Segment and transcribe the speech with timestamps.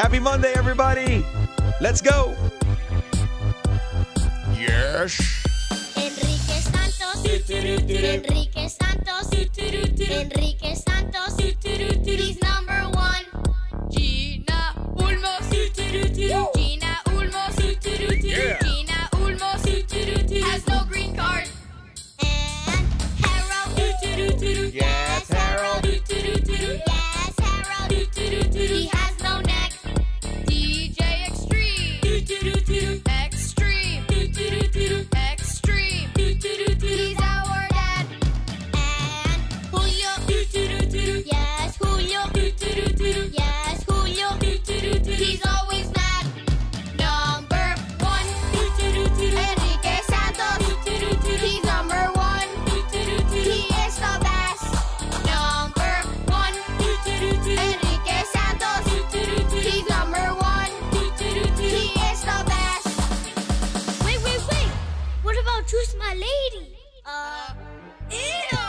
[0.00, 1.22] Happy Monday, everybody.
[1.78, 2.34] Let's go.
[4.54, 5.20] Yes.
[5.94, 12.99] Enrique Santos, Enrique Santos, Enrique Santos, he's number one.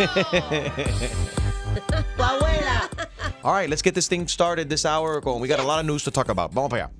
[3.43, 5.21] All right, let's get this thing started this hour.
[5.21, 6.53] Con, we got a lot of news to talk about.
[6.53, 6.91] Vamos para allá.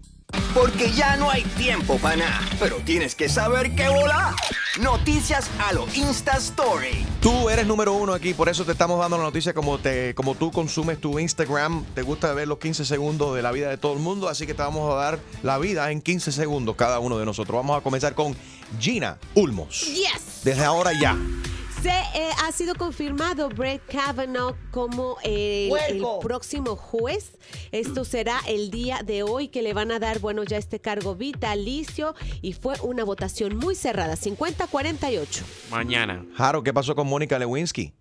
[0.54, 4.34] Porque ya no hay tiempo para nada, pero tienes que saber qué volar.
[4.80, 7.06] Noticias a lo Insta Story.
[7.22, 10.36] Tú eres número uno aquí, por eso te estamos dando la noticia como, te, como
[10.36, 11.86] tú consumes tu Instagram.
[11.94, 14.54] Te gusta ver los 15 segundos de la vida de todo el mundo, así que
[14.54, 17.58] te vamos a dar la vida en 15 segundos cada uno de nosotros.
[17.58, 18.36] Vamos a comenzar con
[18.80, 19.88] Gina Ulmos.
[19.88, 20.42] Yes.
[20.44, 21.18] Desde ahora ya.
[21.82, 27.40] Se eh, ha sido confirmado Brett Kavanaugh como el, el próximo juez.
[27.72, 31.16] Esto será el día de hoy que le van a dar, bueno, ya este cargo
[31.16, 35.42] vitalicio y fue una votación muy cerrada, 50-48.
[35.72, 36.24] Mañana.
[36.36, 37.94] Jaro, ¿qué pasó con Mónica Lewinsky?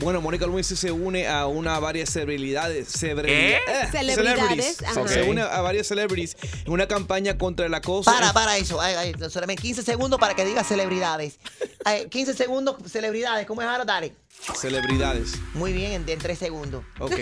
[0.00, 2.88] Bueno, Mónica Lewinsky se une a una varias celebridades.
[2.88, 3.56] celebridad- ¿Qué?
[3.56, 4.82] eh, Celebridades, celebrities.
[4.82, 5.08] ajá.
[5.08, 8.10] Se une a varias celebrities en una campaña contra el acoso.
[8.10, 8.80] Para, para eso.
[8.80, 11.38] Ay, ay, solamente 15 segundos para que diga celebridades.
[11.84, 13.46] Ay, 15 segundos, celebridades.
[13.46, 14.14] ¿Cómo es ahora, Dale?
[14.56, 15.34] Celebridades.
[15.52, 16.82] Muy bien, en, en 3 segundos.
[16.98, 17.12] Ok.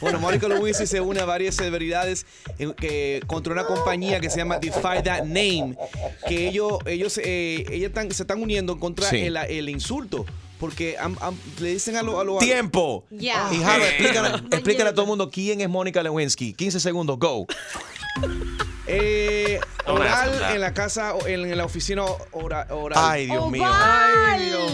[0.00, 2.26] Bueno, Mónica Lewinsky se une a varias celebridades
[2.58, 5.76] en- que, contra una compañía que se llama Defy That Name.
[6.28, 9.18] Que ellos, ellos, eh, ellas están- se están uniendo contra Sí.
[9.20, 10.26] el, el insulto.
[10.64, 12.18] Porque am- am- le dicen a los...
[12.18, 13.04] A lo, ¡Tiempo!
[13.10, 13.50] Ya.
[13.52, 13.88] Y Jaro, Eh.
[14.50, 16.54] explícale, a todo el mundo quién es Mónica Lewinsky.
[16.54, 17.46] 15 segundos, go.
[18.86, 22.02] Eh, oral en la casa, o en, en la oficina
[22.32, 22.98] ora- oral.
[23.02, 23.66] Ay, Dios mío.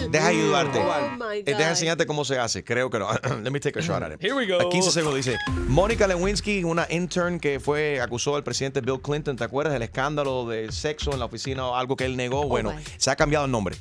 [0.09, 0.79] Deja ayudarte.
[0.79, 2.63] Oh my Eh, Deja enseñarte cómo se hace.
[2.63, 3.07] Creo que no.
[3.43, 4.21] Let me take a shot at it.
[4.23, 4.59] Here we go.
[4.65, 5.37] A 15 segundos dice,
[5.67, 10.45] Mónica Lewinsky, una intern que fue, acusó al presidente Bill Clinton, ¿te acuerdas del escándalo
[10.47, 12.45] de sexo en la oficina o algo que él negó?
[12.47, 13.75] Bueno, se ha cambiado el nombre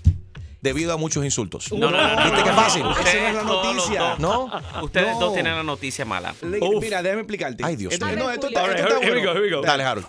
[0.60, 1.72] debido a muchos insultos.
[1.72, 2.25] No, no, no, no.
[2.25, 2.82] ¿Viste qué fácil?
[2.82, 4.15] Esa no es la noticia.
[4.19, 4.50] ¿No?
[4.82, 5.21] Ustedes No.
[5.21, 6.34] dos tienen la noticia mala.
[6.43, 7.65] Le- mira, déjame explicarte.
[7.65, 8.16] Ay, Dios Esto- mío.
[8.16, 9.32] no, esto, está- esto All right, está here we bueno.
[9.32, 9.62] go, here we go.
[9.62, 10.06] Dale, Harold.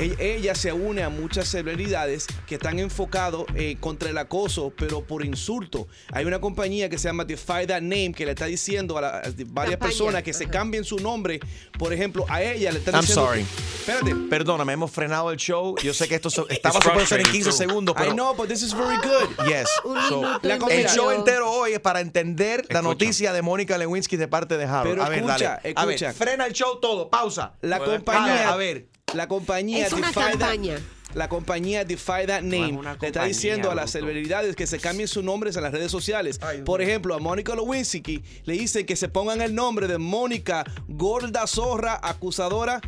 [0.00, 5.24] Ella, se une a muchas celebridades que están enfocados eh, contra el acoso, pero por
[5.24, 5.88] insulto.
[6.12, 9.08] Hay una compañía que se llama Defy That Name que le está diciendo a, la-
[9.08, 9.78] a varias Campaña.
[9.78, 11.40] personas que se cambien su nombre.
[11.78, 13.26] Por ejemplo, a ella le están I'm diciendo.
[13.26, 13.44] sorry.
[13.78, 14.14] Espérate.
[14.28, 15.76] Perdóname, hemos frenado el show.
[15.82, 17.70] Yo sé que esto so- estaba supuesto ser en 15 frustrating, too.
[17.70, 18.10] segundos, pero...
[18.10, 19.46] I know, but this is very good.
[19.46, 19.68] Yes.
[20.08, 22.82] So, la el show entero hoy es para entender la Escucha.
[22.82, 24.90] noticia de Mónica Lewinsky de parte de Harold.
[24.90, 25.74] Pero a ver, escucha, dale.
[25.76, 26.12] A ver, escucha.
[26.14, 27.54] frena el show todo, pausa.
[27.62, 28.50] La Bueno, compañía.
[28.52, 28.86] a ver.
[29.14, 30.78] La compañía Es una Defy That- campaña.
[31.14, 34.06] La compañía Defy That No es Name le está diciendo a las bruto.
[34.06, 36.38] celebridades que se cambien sus nombres en las redes sociales.
[36.40, 40.64] Ay, Por ejemplo, a Mónica Lewinsky le dicen que se pongan el nombre de Mónica
[40.86, 42.80] Gorda Zorra Acusadora,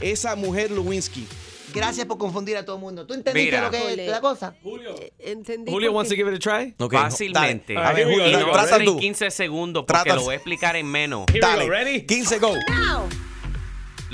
[0.00, 1.26] esa mujer Lewinsky.
[1.74, 3.04] Gracias por confundir a todo el mundo.
[3.04, 3.64] ¿Tú entendiste Mira.
[3.64, 4.54] lo que es la cosa?
[4.64, 5.72] Eh, Entendí.
[5.72, 6.72] Julio wants to give it a try.
[6.78, 7.74] Ok, Fácilmente.
[7.74, 7.86] dale.
[7.88, 8.96] A ver, y Julio, no va a trata tú.
[8.96, 11.26] 15 segundos porque Trata- lo voy a explicar en menos.
[11.40, 12.06] Dale.
[12.06, 12.54] 15 go.
[12.68, 13.08] Now.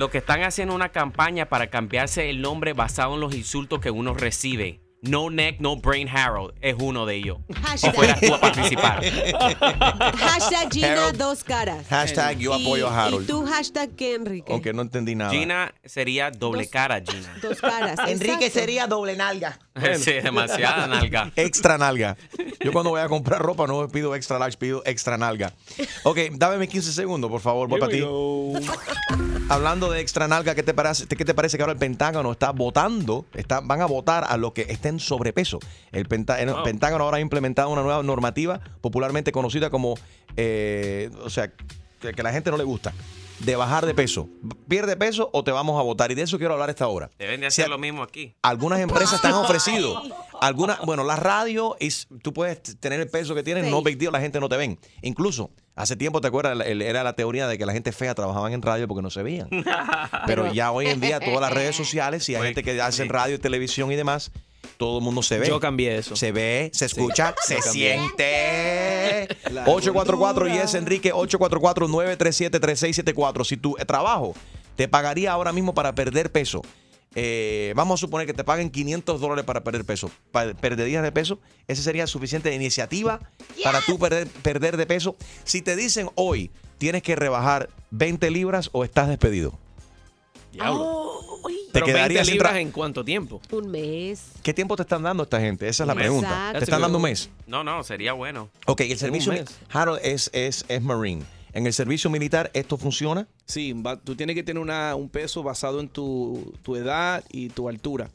[0.00, 3.91] Lo que están haciendo una campaña para cambiarse el nombre basado en los insultos que
[3.91, 4.81] uno recibe.
[5.03, 7.38] No Neck, No Brain Harold es uno de ellos.
[7.49, 7.94] Si Hashtag.
[7.94, 9.03] fueras tú a participar.
[10.16, 11.17] Hashtag Gina Harold.
[11.17, 11.87] dos caras.
[11.88, 13.25] Hashtag yo apoyo a Harold.
[13.25, 14.52] Y tú hashtag qué, Enrique.
[14.52, 15.31] Aunque no entendí nada.
[15.31, 17.35] Gina sería doble Dos- cara, Gina.
[17.43, 17.99] Dos caras.
[18.08, 18.61] Enrique exacto.
[18.61, 19.58] sería doble nalga.
[19.99, 21.32] sí, demasiada nalga.
[21.37, 22.17] Extra nalga.
[22.62, 25.53] Yo cuando voy a comprar ropa no pido extra large, pido extra nalga.
[26.03, 28.03] Ok, dame mis 15 segundos, por favor, voy para ti.
[29.49, 32.50] Hablando de extra nalga, ¿qué te parece, qué te parece que ahora el Pentágono está
[32.53, 35.60] votando, está, van a votar a los que estén sobrepeso?
[35.92, 39.94] El, Penta- el Pentágono ahora ha implementado una nueva normativa popularmente conocida como,
[40.37, 41.52] eh, o sea,
[42.00, 42.92] que, que la gente no le gusta.
[43.40, 44.28] de bajar de peso.
[44.69, 46.10] Pierde peso o te vamos a votar.
[46.10, 47.10] Y de eso quiero hablar esta hora.
[47.19, 48.34] Deben de hacer lo mismo aquí.
[48.42, 50.02] Algunas empresas te han ofrecido.
[50.42, 54.12] Algunas, bueno, la radio, es, tú puedes tener el peso que tienes, no big deal,
[54.12, 54.78] la gente no te ven.
[55.02, 56.52] Incluso, hace tiempo, ¿te acuerdas?
[56.54, 59.08] El- el- Era la teoría de que la gente fea trabajaban en radio porque no
[59.10, 59.48] se veían.
[60.26, 63.04] Pero ya hoy en día, todas las redes sociales, y hay Pues, gente que hace
[63.04, 63.08] sí.
[63.08, 64.32] radio y televisión y demás,
[64.76, 65.46] todo el mundo se ve.
[65.46, 66.16] Yo cambié eso.
[66.16, 69.28] Se ve, se escucha, se siente.
[69.50, 73.44] La 844 y es Enrique 844-937-3674.
[73.44, 74.34] Si tu eh, trabajo
[74.76, 76.62] te pagaría ahora mismo para perder peso,
[77.14, 80.10] eh, vamos a suponer que te paguen 500 dólares para perder peso.
[80.32, 81.40] ¿Perderías de peso?
[81.66, 83.20] Esa sería suficiente iniciativa
[83.64, 85.16] para tú perder, perder de peso.
[85.44, 89.58] Si te dicen hoy tienes que rebajar 20 libras o estás despedido.
[90.52, 91.19] Diablo.
[91.48, 93.40] ¿Te Pero 20 quedarías sin libras tra- en cuánto tiempo?
[93.52, 94.22] un mes.
[94.42, 95.69] ¿Qué tiempo te están dando esta gente?
[95.69, 96.02] Esa es la mes.
[96.04, 96.28] pregunta.
[96.28, 96.58] Exacto.
[96.58, 97.31] ¿Te están dando un mes?
[97.46, 98.48] No, no, sería bueno.
[98.66, 99.32] Ok, el servicio.
[99.70, 101.22] Harold, es, es, es Marine.
[101.52, 103.26] En el servicio militar, ¿esto funciona?
[103.44, 107.48] Sí, va- tú tienes que tener una, un peso basado en tu, tu edad y
[107.48, 108.08] tu altura.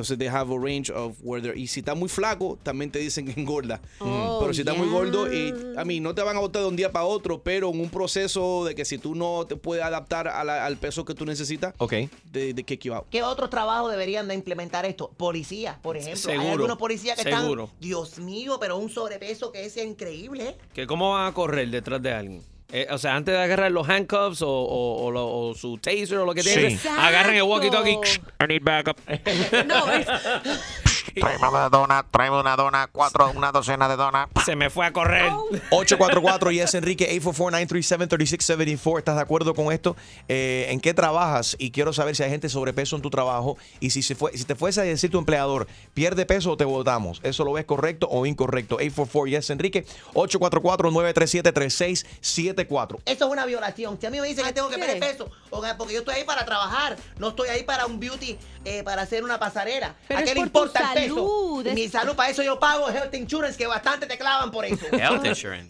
[0.00, 2.98] Entonces, they have a range of where they're- Y si estás muy flaco, también te
[2.98, 3.82] dicen que engorda.
[3.98, 6.68] Oh, pero si estás muy gordo, y, a mí no te van a botar de
[6.68, 9.84] un día para otro, pero en un proceso de que si tú no te puedes
[9.84, 11.92] adaptar a la- al peso que tú necesitas, Ok.
[12.32, 13.04] de, de kick you out.
[13.10, 15.10] ¿Qué otros trabajos deberían de implementar esto?
[15.18, 16.30] Policías, por ejemplo.
[16.30, 17.64] Hay Seguro, algunos policías que seguro.
[17.64, 20.48] están, Dios mío, pero un sobrepeso que es increíble.
[20.48, 20.56] ¿eh?
[20.72, 22.42] Que ¿Cómo van a correr detrás de alguien?
[22.72, 26.18] Eh, o sea, antes de agarrar los handcuffs o, o- o lo- o su taser
[26.18, 26.50] o lo que Sí.
[26.60, 27.00] Exacto.
[27.00, 27.98] agarran el walkie-talkie.
[28.42, 28.96] I need backup.
[29.66, 30.06] No, es-
[31.20, 34.28] Tráeme una dona, tráeme una dona, cuatro, una docena de donas.
[34.44, 35.30] Se me fue a correr.
[35.70, 38.98] 844 y es Enrique 844-937-3674.
[38.98, 39.96] ¿Estás de acuerdo con esto?
[40.28, 41.56] Eh, ¿En qué trabajas?
[41.58, 43.56] Y quiero saber si hay gente sobrepeso en tu trabajo.
[43.80, 46.64] Y si, se fue, si te fuese a decir tu empleador, ¿pierde peso o te
[46.64, 47.20] votamos?
[47.22, 48.76] ¿Eso lo ves correcto o incorrecto?
[48.76, 52.98] 844 y es Enrique 844-937-3674.
[53.06, 53.98] Eso es una violación.
[54.00, 56.00] Si a mí me dicen que ¿A tengo que perder peso, o que- porque yo
[56.00, 59.94] estoy ahí para trabajar, no estoy ahí para un beauty, eh, para hacer una pasarela.
[60.08, 60.89] Pero ¿A es qué le importa?
[60.94, 64.64] Salud, es- Mi salud, para eso yo pago health insurance, que bastante te clavan por
[64.64, 64.84] eso.
[64.92, 65.66] Health insurance.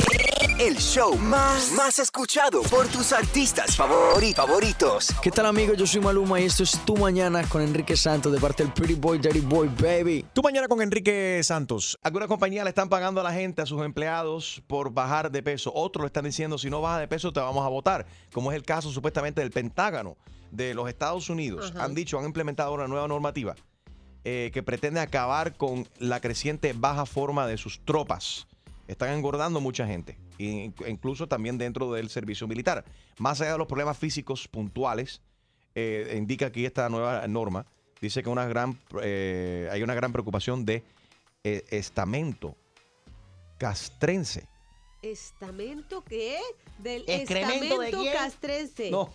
[0.59, 5.09] El show más, más escuchado por tus artistas favori- favoritos.
[5.23, 5.77] ¿Qué tal amigos?
[5.79, 8.95] Yo soy Maluma y esto es Tu Mañana con Enrique Santos de parte del Pretty
[8.95, 10.27] Boy, Daddy Boy, baby.
[10.35, 11.99] Tú mañana con Enrique Santos.
[12.03, 15.73] Alguna compañía le están pagando a la gente, a sus empleados, por bajar de peso.
[15.75, 18.07] Otros le están diciendo, si no baja de peso, te vamos a votar.
[18.33, 20.17] Como es el caso supuestamente del Pentágono
[20.51, 21.71] de los Estados Unidos.
[21.75, 21.85] Ajá.
[21.85, 23.55] Han dicho, han implementado una nueva normativa
[24.25, 28.47] eh, que pretende acabar con la creciente baja forma de sus tropas.
[28.89, 32.85] Están engordando mucha gente, in- incluso también dentro del servicio militar.
[33.19, 35.21] Más allá de los problemas físicos puntuales,
[35.75, 37.65] eh, indica aquí esta nueva norma,
[38.01, 40.83] dice que una gran, eh, hay una gran preocupación de
[41.45, 42.57] eh, estamento
[43.59, 44.47] castrense.
[45.03, 46.39] ¿Estamento qué?
[46.79, 48.13] Del ¿Excremento de estamento quién?
[48.13, 48.91] castrense.
[48.91, 49.11] No.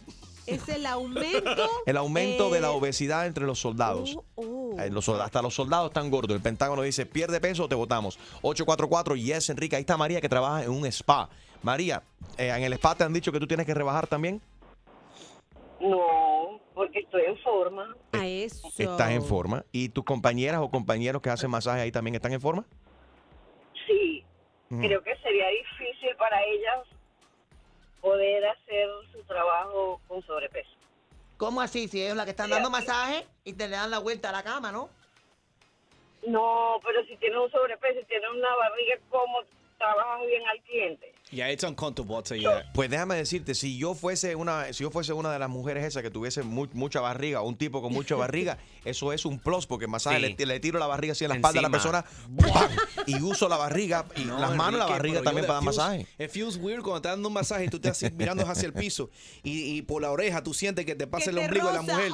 [0.47, 1.69] Es el aumento.
[1.85, 4.17] El aumento de la obesidad entre los soldados.
[4.35, 4.43] oh,
[4.75, 4.79] oh.
[4.79, 6.35] Eh, los hasta los soldados están gordos.
[6.35, 8.17] El Pentágono dice, pierde peso, te votamos.
[8.41, 9.75] 844, yes, Enrique.
[9.75, 11.29] Ahí está María que trabaja en un spa.
[11.63, 12.03] María,
[12.37, 14.41] eh, en el spa te han dicho que tú tienes que rebajar también.
[15.79, 17.95] No, porque estoy en forma.
[18.11, 18.67] A eso.
[18.77, 19.65] Estás en forma.
[19.71, 22.65] ¿Y tus compañeras o compañeros que hacen masaje ahí también están en forma?
[23.87, 24.23] Sí,
[24.71, 24.81] Ujú.
[24.81, 26.87] creo que sería difícil para ellas
[28.05, 30.69] poder hacer su trabajo con sobrepeso.
[31.37, 31.87] ¿Cómo así?
[31.87, 34.43] Si ellos la que están dando masaje y te le dan la vuelta a la
[34.43, 34.89] cama, ¿no?
[36.27, 39.39] No, pero si tienen un sobrepeso y tienen una barriga, ¿cómo
[39.79, 41.14] trabajas bien al cliente?
[41.35, 42.71] Yeah, it's uncomfortable, I'll tell you that.
[42.73, 46.01] Pues déjame decirte, si yo fuese una, si yo fuese una de las mujeres esas
[46.01, 49.65] que tuviese mu- mucha barriga, o un tipo con mucha barriga, eso es un plus,
[49.67, 50.35] porque masaje Sí.
[50.37, 52.03] le, le tiro la barriga así en la espalda a la Encima.
[52.03, 52.71] persona, ¡pam!
[53.05, 55.47] y uso la barriga y No, las manos y la Enrique, barriga pero también yo-
[55.47, 56.23] para dar it feels- masaje.
[56.23, 58.73] It feels weird cuando estás dando un masaje y tú estás así mirando hacia el
[58.73, 59.09] piso
[59.43, 61.73] y, y por la oreja tú sientes que te pasa Que el te ombligo de
[61.73, 61.93] la roza.
[61.93, 62.11] mujer.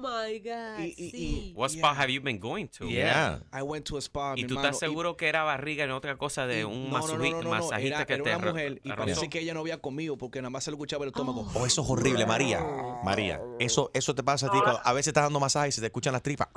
[0.00, 0.78] Oh my God.
[0.80, 1.52] Y- y- sí.
[1.56, 2.86] What spa have you been going to?
[2.88, 3.40] Yeah.
[3.52, 5.88] I went to a spa, ¿Y mi tú hermano, estás seguro que era barriga y
[5.88, 8.06] no otra cosa de y- un no, no, no, masuji- no, no, no, masajista era,
[8.06, 10.64] que era te una mujer y parece que ella no había comido porque nada más
[10.64, 11.46] se le escuchaba el estómago.
[11.54, 12.60] Oh, eso es horrible, María.
[13.04, 15.80] María, eso, eso te pasa a ti cuando a veces estás dando masaje y se
[15.80, 16.48] te escuchan las tripas.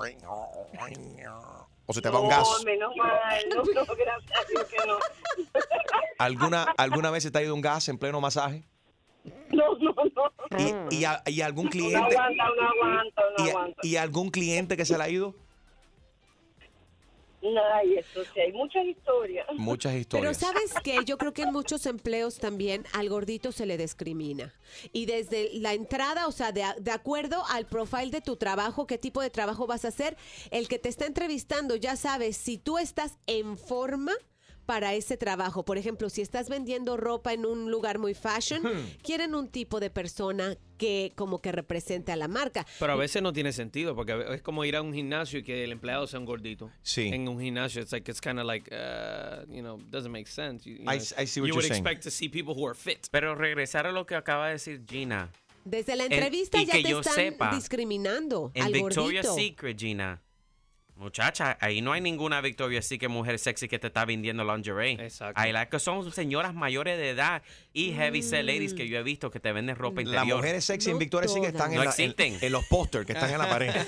[1.87, 2.47] O se te va un no, gas.
[2.63, 4.97] menos mal, no, no, gracias que no.
[6.19, 8.63] ¿Alguna, ¿Alguna vez se te ha ido un gas en pleno masaje?
[9.51, 10.89] No, no, no.
[10.91, 11.97] ¿Y, y, a- y algún No cliente?
[11.97, 13.81] aguanta, no aguanta, no y, aguanta.
[13.83, 15.35] y algún cliente que se le ha ido?
[17.73, 19.47] Ay, eso sí, hay muchas historias.
[19.57, 20.37] Muchas Pero historias.
[20.37, 24.53] sabes que yo creo que en muchos empleos también al gordito se le discrimina.
[24.93, 28.85] Y desde la entrada, o sea, de, a- de acuerdo al profile de tu trabajo,
[28.85, 30.17] qué tipo de trabajo vas a hacer,
[30.51, 34.13] el que te está entrevistando ya sabe si tú estás en forma
[34.71, 35.65] para ese trabajo.
[35.65, 38.61] Por ejemplo, si estás vendiendo ropa en un lugar muy fashion,
[39.03, 42.65] quieren un tipo de persona que como que represente a la marca.
[42.79, 45.65] Pero a veces no tiene sentido, porque es como ir a un gimnasio y que
[45.65, 46.71] el empleado sea un gordito.
[46.83, 47.09] Sí.
[47.11, 50.63] En un gimnasio, it's like, it's kind of like, uh, you know, doesn't make sense.
[50.63, 51.85] You, you I- know, I see what you you're would saying.
[51.85, 53.07] expect to see people who are fit.
[53.11, 55.29] Pero regresar a lo que acaba de decir Gina.
[55.65, 59.25] Desde la En- entrevista y ya que te yo están sepa, discriminando En al Victoria's
[59.27, 59.35] gordito.
[59.35, 60.21] Secret, Gina.
[61.01, 64.93] Muchacha, ahí no hay ninguna Victoria's Secret mujer sexy que te está vendiendo lingerie.
[64.93, 65.39] Exacto.
[65.41, 67.41] Ahí las que son señoras mayores de edad
[67.73, 70.37] y heavy set ladies que yo he visto que te venden ropa Las interior.
[70.37, 72.37] mujeres sexy en No Victoria sí que están en, la- en- existen.
[72.39, 73.71] en los pósters que están en la pared.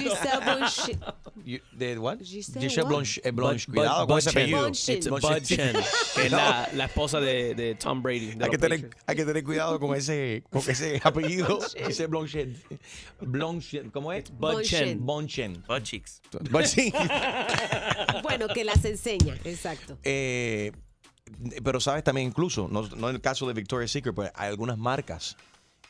[0.00, 0.98] Giselle.
[1.44, 2.18] You- ¿De what?
[2.22, 2.86] Giselle Giselle?
[2.88, 3.20] Blanche.
[3.24, 3.32] eh,
[3.66, 4.70] Cuidado con ese apellido.
[6.16, 8.34] Que es la, la esposa de, de Tom Brady.
[8.34, 9.04] de Hay que, tener, Patriots.
[9.06, 11.58] hay que tener cuidado con ese, con ese apellido.
[11.76, 12.56] Ese Blanchet.
[13.20, 13.90] Blanchet.
[13.92, 14.30] ¿Cómo es?
[14.30, 15.04] Bud Chen.
[15.04, 15.62] Bonchen.
[16.58, 16.76] Pues.
[18.22, 19.98] Bueno, que las enseña, exacto.
[20.02, 20.72] Eh,
[21.62, 24.78] pero sabes también, incluso, no, no en el caso de Victoria's Secret, pues hay algunas
[24.78, 25.36] marcas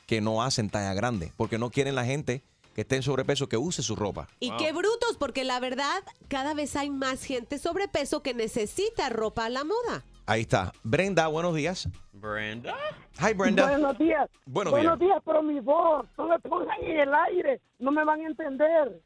[0.06, 2.42] que no hacen talla grande porque no quieren la gente
[2.74, 4.28] que esté en sobrepeso que use su ropa.
[4.38, 9.46] Y qué brutos, porque la verdad, cada vez hay más gente sobrepeso que necesita ropa
[9.46, 10.04] a la moda.
[10.26, 10.74] Ahí está.
[10.82, 11.88] Brenda, buenos días.
[12.20, 12.74] Brenda.
[13.20, 13.68] Hi, Brenda.
[13.68, 14.28] Buenos días.
[14.46, 15.10] Buenos Buenos días.
[15.10, 19.00] días, pero mi voz, no me pongan en el aire, no me van a entender.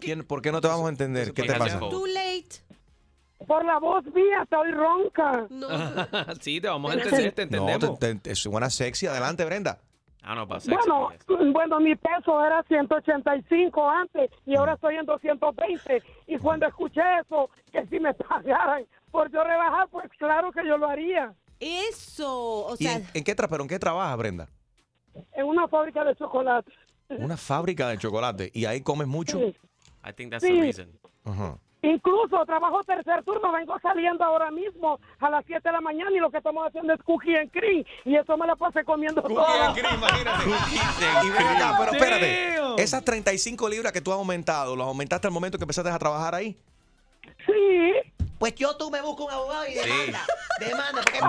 [0.00, 1.28] ¿Quién- ¿Por qué no te vamos a entender?
[1.32, 1.78] ¿Qué te Fíjate, pasa?
[1.80, 2.48] Too late.
[3.46, 5.46] Por la voz mía, estoy ronca.
[5.48, 5.66] No.
[6.40, 7.98] sí, te vamos a entender, te No, entendemos.
[7.98, 9.06] te, te- te suena sexy.
[9.06, 9.78] Adelante, Brenda.
[10.22, 10.70] Ah, no, sexy.
[10.86, 11.08] Bueno,
[11.52, 16.02] bueno, mi peso era 185 antes y ahora estoy en 220.
[16.26, 20.76] Y cuando escuché eso, que si me pagaran por yo rebajar, pues claro que yo
[20.76, 21.32] lo haría.
[21.60, 24.48] Eso, o ¿Y sea, en, en qué tra- pero en qué trabajas, Brenda?
[25.34, 26.72] En una fábrica de chocolate.
[27.10, 28.50] Una fábrica de chocolate.
[28.54, 29.38] ¿Y ahí comes mucho?
[29.38, 29.54] Sí.
[30.08, 30.52] I think that's Sí.
[30.54, 30.98] the reason.
[31.82, 36.18] Incluso trabajo tercer turno, vengo saliendo ahora mismo a las 7 de la mañana y
[36.18, 39.70] lo que estamos haciendo es cookie and cream y eso me la pasé comiendo toda.
[39.70, 40.44] imagínate.
[40.44, 42.82] Cookies Y ven acá, pero espérate.
[42.82, 46.34] Esas 35 libras que tú has aumentado, ¿las aumentaste al momento que empezaste a trabajar
[46.34, 46.56] ahí?
[47.46, 47.92] Sí,
[48.40, 50.24] Pues yo tú me busco un abogado y demanda.
[50.58, 51.28] Demanda, porque No,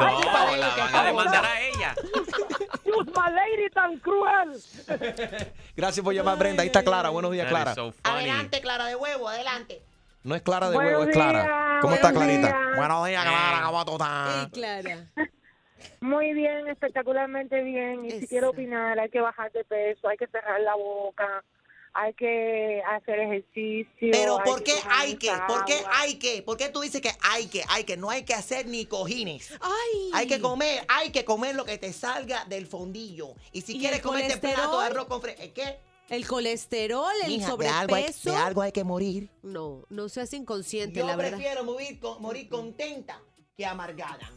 [0.49, 1.95] de la van a demandar a ella.
[3.31, 4.61] Lady tan cruel.
[5.75, 6.63] Gracias por llamar, Brenda.
[6.63, 7.09] Ahí está Clara.
[7.09, 7.75] Buenos días, Clara.
[7.75, 7.93] so.
[8.03, 9.81] Adelante, Clara de huevo, adelante.
[10.23, 11.79] No es Clara de Buenos huevo, es Clara.
[11.81, 12.47] ¿Cómo está Clarita?
[12.47, 12.75] días.
[12.77, 13.61] Buenos días, Clara.
[13.65, 14.49] ¿Cómo tú estás?
[14.53, 15.05] Clara.
[15.99, 18.05] Muy bien, espectacularmente bien.
[18.05, 21.43] Y si quiero opinar, hay que bajar de peso, hay que cerrar la boca,
[21.93, 24.09] hay que hacer ejercicio.
[24.11, 25.31] Pero hay ¿por qué tomar hay que?
[25.47, 26.41] ¿Por qué hay que?
[26.41, 27.63] ¿Por qué tú dices que hay que?
[27.69, 29.51] Hay que, no hay que hacer ni cojines.
[29.59, 30.11] Ay.
[30.13, 33.35] Hay que comer, hay que comer lo que te salga del fondillo.
[33.51, 35.35] Y si ¿Y quieres comer este plato de arroz con fre...
[35.53, 35.79] ¿Qué?
[36.09, 38.31] El colesterol, el Mija, de algo, hay, sobrepeso.
[38.31, 39.29] de algo hay que morir.
[39.43, 41.37] No, no seas inconsciente, Yo la verdad.
[41.37, 43.21] prefiero morir, con- morir contenta
[43.55, 44.29] que amargada.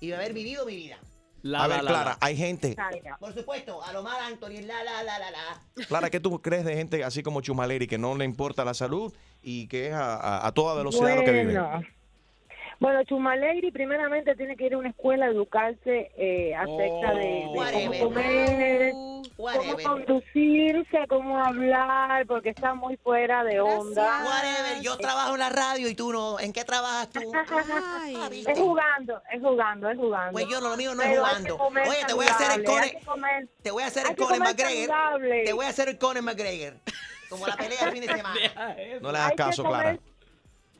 [0.00, 0.98] Y haber vivido mi vida.
[1.42, 2.18] La, A la, ver, la, Clara, la.
[2.20, 2.76] hay gente.
[3.18, 5.86] Por supuesto, a lo mal Anthony, la, la, la, la, la.
[5.86, 9.12] Clara, ¿qué tú crees de gente así como Chumaleri que no le importa la salud
[9.42, 11.52] y que es a, a- a toda velocidad lo que vive?
[11.58, 11.82] Bueno.
[12.78, 17.44] Bueno, Chumalegri primeramente tiene que ir a una escuela a educarse eh, acerca de, de
[17.54, 18.92] cómo comer,
[19.40, 19.82] Uh, cómo Whatever.
[19.84, 23.78] conducirse, cómo hablar, porque está muy fuera de Gracias.
[23.80, 24.24] onda.
[24.24, 26.38] Whatever, yo trabajo en la radio y tú no.
[26.38, 27.20] ¿En qué trabajas tú?
[27.34, 28.16] Ay.
[28.20, 30.32] Ah, Es jugando, es jugando, es jugando.
[30.32, 31.56] Pues yo lo mío no es Pero jugando.
[31.88, 32.90] Oye, te voy a hacer el Conor.
[33.62, 34.86] Te voy a hacer el Conor McGregor.
[34.88, 35.44] saludable.
[35.44, 36.74] Te voy a hacer el Conor McGregor.
[37.30, 38.76] Como la pelea del fin de semana.
[39.00, 39.98] No le hagas caso, comer- Clara.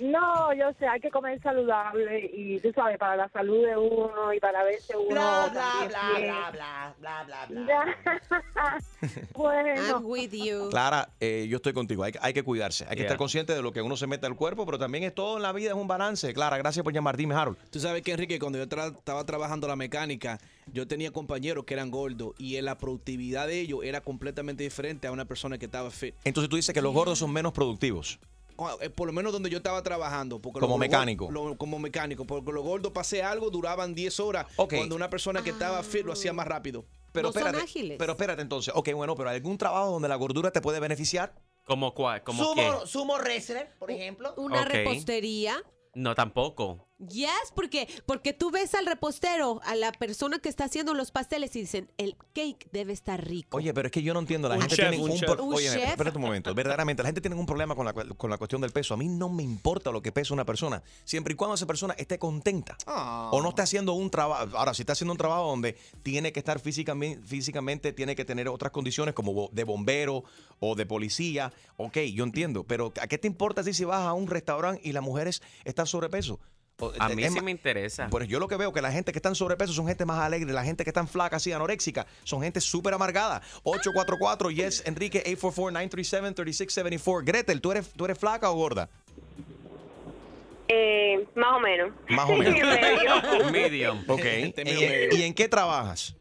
[0.00, 4.32] No, yo sé, hay que comer saludable y tú sabes, para la salud de uno
[4.34, 5.10] y para verse uno.
[5.10, 8.78] Bla, bla, bla, bla, bla, bla, bla,
[9.34, 10.68] bueno, I'm with you.
[10.70, 12.02] Clara, eh, yo estoy contigo.
[12.02, 12.84] Hay, que- hay que cuidarse.
[12.84, 13.04] Hay que Yeah.
[13.06, 15.42] estar consciente de lo que uno se mete al cuerpo, pero también es todo en
[15.42, 16.32] la vida, es un balance.
[16.32, 17.16] Clara, gracias por llamar.
[17.16, 17.58] Dime, Harold.
[17.70, 20.38] Tú sabes que, Enrique, cuando yo tra- estaba trabajando la mecánica,
[20.72, 25.06] yo tenía compañeros que eran gordos y en la productividad de ellos era completamente diferente
[25.06, 26.14] a una persona que estaba fit.
[26.24, 28.18] Entonces tú dices que los gordos son menos productivos.
[28.68, 30.40] Ah, eh, Por lo menos donde yo estaba trabajando.
[30.40, 31.30] Porque Como mecánico.
[31.30, 32.26] lo- como mecánico.
[32.26, 34.46] Porque los gordos pasé algo, duraban 10 horas.
[34.56, 34.74] Ok.
[34.76, 36.86] Cuando una persona que estaba fit lo hacía más rápido.
[37.12, 37.96] Pero No son ágiles.
[37.98, 38.72] pero espérate entonces.
[38.76, 41.34] Ok, bueno, pero ¿algún trabajo donde la gordura te puede beneficiar?
[41.64, 42.22] ¿Cómo cuál?
[42.22, 42.66] ¿Cómo qué?
[42.68, 44.32] Sumo, sumo wrestler, por ejemplo.
[44.36, 45.62] Una repostería.
[45.94, 46.88] No, tampoco.
[47.08, 51.56] Yes, porque, porque tú ves al repostero, a la persona que está haciendo los pasteles
[51.56, 53.56] y dicen, el cake debe estar rico.
[53.56, 54.48] Oye, pero es que yo no entiendo.
[54.48, 55.30] La Un gente chef, tiene un un, chef.
[55.30, 55.88] pro- Un Oye, chef.
[55.90, 56.54] espérate un momento.
[56.54, 58.92] Verdaderamente, la gente tiene un problema con la, con la cuestión del peso.
[58.94, 61.94] A mí no me importa lo que pesa una persona, siempre y cuando esa persona
[61.96, 62.76] esté contenta.
[63.32, 64.56] O no esté haciendo un trabajo.
[64.56, 68.48] Ahora, si está haciendo un trabajo donde tiene que estar físicamente, físicamente tiene que tener
[68.48, 70.24] otras condiciones como de bombero
[70.58, 72.64] o de policía, ok, yo entiendo.
[72.64, 75.86] Pero ¿a qué te importa si vas a un restaurante y la mujer es- está
[75.86, 76.38] sobrepeso?
[76.98, 78.08] A es mí sí me interesa.
[78.10, 80.18] Pues yo lo que veo que la gente que está en sobrepeso son gente más
[80.20, 83.42] alegre, la gente que está flaca, así anoréxica, son gente súper amargada.
[83.64, 87.24] 844 yes Enrique 844-937-3674.
[87.24, 88.88] Gretel, ¿tú eres, ¿tú eres flaca o gorda?
[90.68, 91.90] Eh, más o menos.
[92.08, 93.50] Más o menos.
[93.52, 94.04] Medium.
[94.06, 94.20] Ok.
[94.20, 95.16] ¿Y, medio medio.
[95.18, 96.14] y en qué trabajas?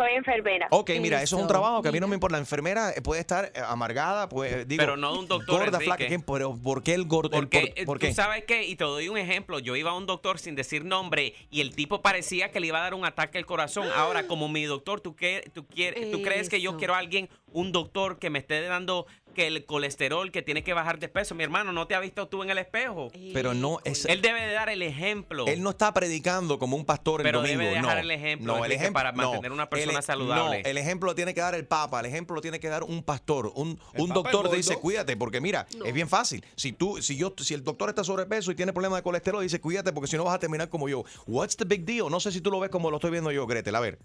[0.00, 0.66] Soy enfermera.
[0.70, 2.36] Ok, mira, eso es un trabajo que a mí no me importa.
[2.36, 4.80] La enfermera eh, puede estar eh, amargada, pues digo.
[4.80, 5.84] Pero no de un doctor, Gorda, Enrique.
[5.84, 6.22] flaca, ¿quién?
[6.22, 7.36] Pero ¿por qué el gordo?
[7.36, 8.14] el Porque por, eh, por tú qué?
[8.14, 9.58] sabes qué, y te doy un ejemplo.
[9.58, 12.78] Yo iba a un doctor sin decir nombre y el tipo parecía que le iba
[12.78, 13.88] a dar un ataque al corazón.
[13.94, 17.28] Ahora, como mi doctor, ¿tú, qué, tú, quieres, ¿tú crees que yo quiero a alguien,
[17.52, 21.34] un doctor que me esté dando que el colesterol, que tiene que bajar de peso?
[21.34, 23.08] Mi hermano, ¿no te has visto tú en el espejo?
[23.32, 24.04] Pero no es.
[24.04, 25.46] Él debe de dar el ejemplo.
[25.46, 27.60] Él no está predicando como un pastor el Pero domingo.
[27.60, 28.00] debe dejar no.
[28.00, 29.16] el ejemplo, No, el ejemplo para no.
[29.30, 30.62] mantener una persona El- saludable.
[30.62, 32.82] No, el ejemplo lo tiene que dar el Papa, el ejemplo lo tiene que dar
[32.82, 36.44] un pastor, un, un doctor te dice cuídate, porque mira, es bien fácil.
[36.56, 39.60] Si tú, si yo, si el doctor está sobrepeso y tiene problemas de colesterol, dice
[39.60, 41.04] cuídate porque si no vas a terminar como yo.
[41.26, 42.10] What's the big deal?
[42.10, 43.74] No sé si tú lo ves como lo estoy viendo yo, Gretel.
[43.74, 43.98] A ver.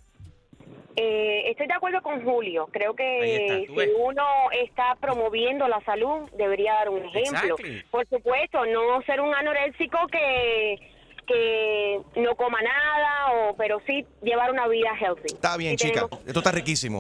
[0.98, 2.70] Eh, estoy de acuerdo con Julio.
[2.72, 7.56] Creo que está, si uno está promoviendo la salud, debería dar un ejemplo.
[7.56, 7.84] Exactly.
[7.92, 10.80] Por supuesto, no ser un anoréxico que
[11.26, 15.34] que no coma nada, o pero sí llevar una vida healthy.
[15.34, 16.08] Está bien, Y chica.
[16.08, 17.00] tenemos- Esto está riquísimo.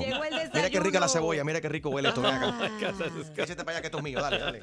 [0.53, 2.21] Mira qué rica la cebolla, mira qué rico huele esto.
[2.21, 2.71] Ven acá.
[3.37, 4.61] Échate para allá que esto es mío, dale, dale.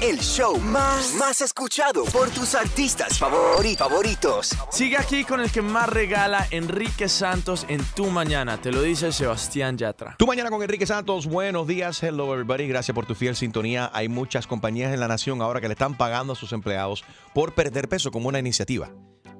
[0.00, 4.56] El show más, más escuchado por tus artistas favori- favoritos.
[4.70, 8.58] Sigue aquí con el que más regala Enrique Santos en tu mañana.
[8.60, 10.16] Te lo dice Sebastián Yatra.
[10.18, 13.90] Tú mañana con Enrique Santos, buenos días, hello everybody, gracias por tu fiel sintonía.
[13.92, 17.04] Hay muchas compañías en la nación ahora que le están pagando a sus empleados
[17.34, 18.90] por perder peso como una iniciativa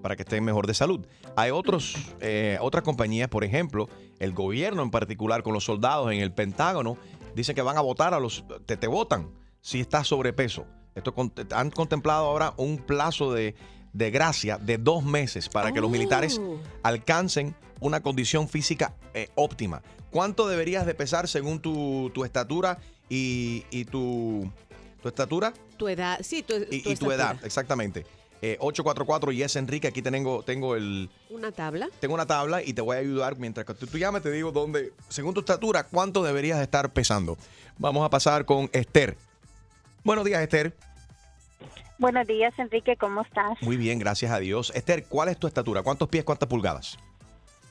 [0.03, 1.07] para que estén mejor de salud.
[1.37, 6.21] Hay otros, eh, otras compañías, por ejemplo, el gobierno en particular con los soldados en
[6.21, 6.99] el Pentágono,
[7.35, 9.31] dicen que van a votar a los, te, te votan
[9.61, 10.67] si estás sobrepeso.
[10.95, 13.55] Esto con- han contemplado ahora un plazo de,
[13.93, 16.59] de gracia de dos meses para que los militares Oh.
[16.83, 19.83] alcancen una condición física eh, óptima.
[20.11, 22.79] ¿Cuánto deberías de pesar según tu, tu estatura
[23.09, 24.51] y, y tu,
[25.01, 27.37] tu estatura Tu edad, sí, tu, y, tu y tu edad?
[27.45, 28.05] Exactamente.
[28.45, 29.87] Eh, 844 y es Enrique.
[29.87, 31.89] Aquí tengo, tengo, el, Una tabla.
[32.01, 34.23] tengo una tabla y te voy a ayudar mientras que tú, tú llames.
[34.23, 37.37] Te digo dónde, según tu estatura, cuánto deberías de estar pesando.
[37.79, 39.17] Vamos a pasar con Esther.
[40.03, 40.75] Buenos días, Esther.
[41.99, 43.57] Buenos días, Enrique, ¿cómo estás?
[43.63, 44.73] Muy bien, gracias a Dios.
[44.75, 45.83] Esther, ¿cuál es tu estatura?
[45.83, 46.99] ¿Cuántos pies, cuántas pulgadas?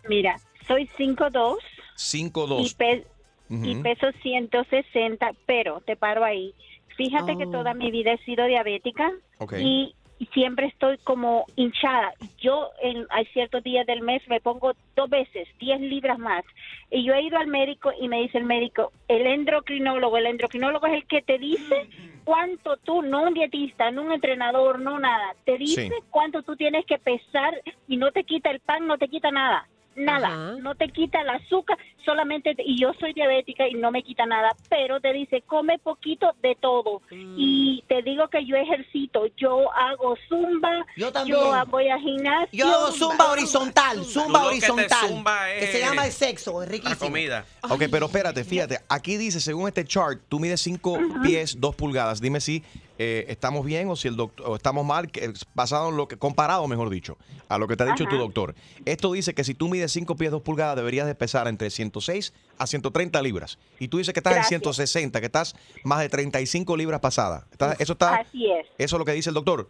[0.07, 1.57] Mira, soy 5'2
[1.97, 2.75] y, 5'2.
[2.77, 3.05] pe-
[3.49, 6.53] y peso 160, pero te paro ahí.
[6.95, 7.51] Fíjate que Oh.
[7.51, 9.53] toda mi vida he sido diabética Ok.
[9.59, 9.95] y, y
[10.27, 12.13] siempre estoy como hinchada.
[12.39, 16.43] Yo en, hay ciertos días del mes me pongo dos veces, 10 libras más.
[16.89, 20.87] Y yo he ido al médico y me dice el médico, el endocrinólogo, el endocrinólogo
[20.87, 21.87] es el que te dice
[22.23, 26.03] cuánto tú, no un dietista, no un entrenador, no nada, te dice Sí.
[26.09, 27.53] cuánto tú tienes que pesar
[27.87, 29.67] y no te quita el pan, no te quita nada.
[29.95, 30.55] Nada, Ajá.
[30.61, 34.25] no te quita el azúcar, solamente, te- y yo soy diabética y no me quita
[34.25, 37.01] nada, pero te dice, come poquito de todo.
[37.11, 37.35] Mm.
[37.37, 41.37] Y te digo que yo ejercito, yo hago zumba, Yo también.
[41.37, 42.49] yo voy a gimnasio.
[42.51, 45.23] Yo hago zumba horizontal, zumba Tú que horizontal.
[45.59, 46.99] Que se llama el sexo, es La riquísimo.
[46.99, 47.45] comida.
[47.69, 52.21] Ok, pero espérate, fíjate, aquí dice, según este chart, tú mides 5 pies, 2 pulgadas.
[52.21, 52.63] Dime si
[52.97, 56.17] eh, estamos bien o si el doctor o estamos mal, que, basado en lo que,
[56.17, 57.17] comparado, mejor dicho,
[57.49, 58.53] a lo que te ha dicho tu doctor.
[58.85, 62.33] Esto dice que si tú mides 5 pies, 2 pulgadas, deberías de pesar entre 106
[62.57, 63.57] a 130 libras.
[63.79, 64.51] Y tú dices que estás Gracias.
[64.53, 67.43] en 160, que estás más de 35 libras pasadas.
[67.51, 68.65] ¿Estás- ¿Eso está, Así es.
[68.77, 69.69] eso es lo que dice el doctor?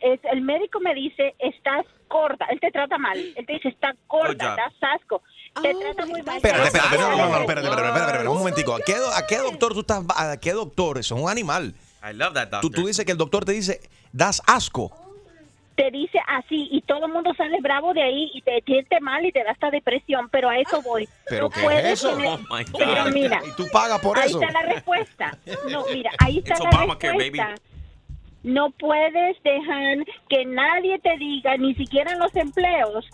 [0.00, 0.20] es.
[0.30, 4.52] El médico me dice, estás corta, él te trata mal, él te dice, estás corta,
[4.54, 4.62] Oye.
[4.62, 5.22] das asco,
[5.62, 6.36] te Oh, trata muy mal.
[6.36, 8.74] Espérate, te espérate, no, no, no, espérate, espérate, espérate, espérate, un momentico.
[8.74, 10.04] ¿A qué, a qué doctor tú estás?
[10.14, 10.98] ¿A qué doctor?
[10.98, 11.74] Eso es un animal.
[12.08, 12.70] I love that Tú, doctor.
[12.82, 13.80] tú dices que el doctor te dice,
[14.12, 14.92] das asco.
[15.76, 19.24] Te dice así y todo el mundo sale bravo de ahí y te siente mal
[19.26, 21.06] y te da hasta depresión, pero a eso voy.
[21.28, 22.10] ¿Pero No qué es eso?
[22.16, 22.78] tener- Oh, my God.
[22.78, 24.40] Pero mira, Y tú pagas por ahí eso.
[24.40, 25.38] está la respuesta.
[25.70, 27.44] No, mira, ahí está It's la Obamacare, respuesta.
[27.48, 27.60] baby.
[28.42, 33.04] No puedes dejar que nadie te diga, ni siquiera en los empleos,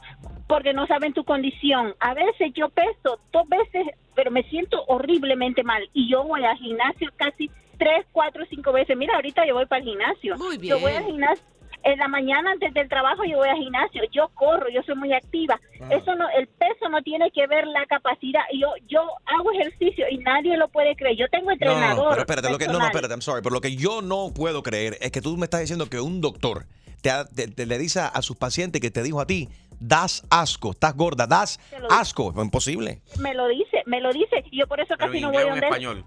[0.47, 1.95] porque no saben tu condición.
[2.01, 6.59] A veces yo peso dos veces, pero me siento horriblemente mal y yo voy al
[6.59, 8.97] gimnasio casi tres, cuatro, cinco veces.
[8.97, 10.37] Mira, ahorita yo voy para el gimnasio.
[10.37, 11.03] Muy Yo voy bien.
[11.03, 11.45] al gimnasio.
[11.85, 15.13] En la mañana antes del trabajo yo voy al gimnasio, yo corro, yo soy muy
[15.13, 15.61] activa.
[15.91, 18.41] Eso no, el peso no tiene que ver la capacidad.
[18.59, 21.17] Yo yo hago ejercicio y nadie lo puede creer.
[21.17, 22.05] Yo tengo No, no, entrenador.
[22.05, 24.63] no, pero espérate, lo que, no, espérate, I'm sorry, pero lo que yo no puedo
[24.63, 26.67] creer es que tú me estás diciendo que un doctor
[27.01, 29.49] te, ha- te- te le dice a sus pacientes que te dijo a ti,
[29.81, 31.59] das asco, estás gorda, das
[31.91, 32.31] asco.
[32.31, 33.01] Es imposible.
[33.19, 34.45] me lo dice, me lo dice.
[34.53, 36.05] Y yo por eso Pero casi en no voy donde él.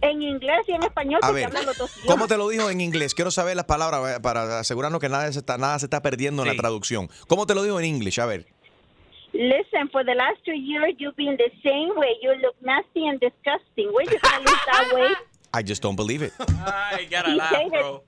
[0.00, 2.12] En inglés y en español, A porque ver, hablan los dos idiomas.
[2.14, 3.14] ¿cómo te lo dijo en inglés?
[3.14, 6.42] Quiero saber las palabras eh, para asegurarnos que nada se está, nada se está perdiendo
[6.42, 7.08] en la traducción.
[7.26, 8.18] ¿Cómo te lo dijo en inglés?
[8.20, 8.46] A ver.
[9.32, 12.16] Listen, for the last two years, you've been the same way.
[12.22, 13.92] You look nasty and disgusting.
[13.92, 15.16] When you gonna lose that weight?
[15.52, 16.32] I just don't believe it.
[16.40, 18.02] I gotta laugh, bro.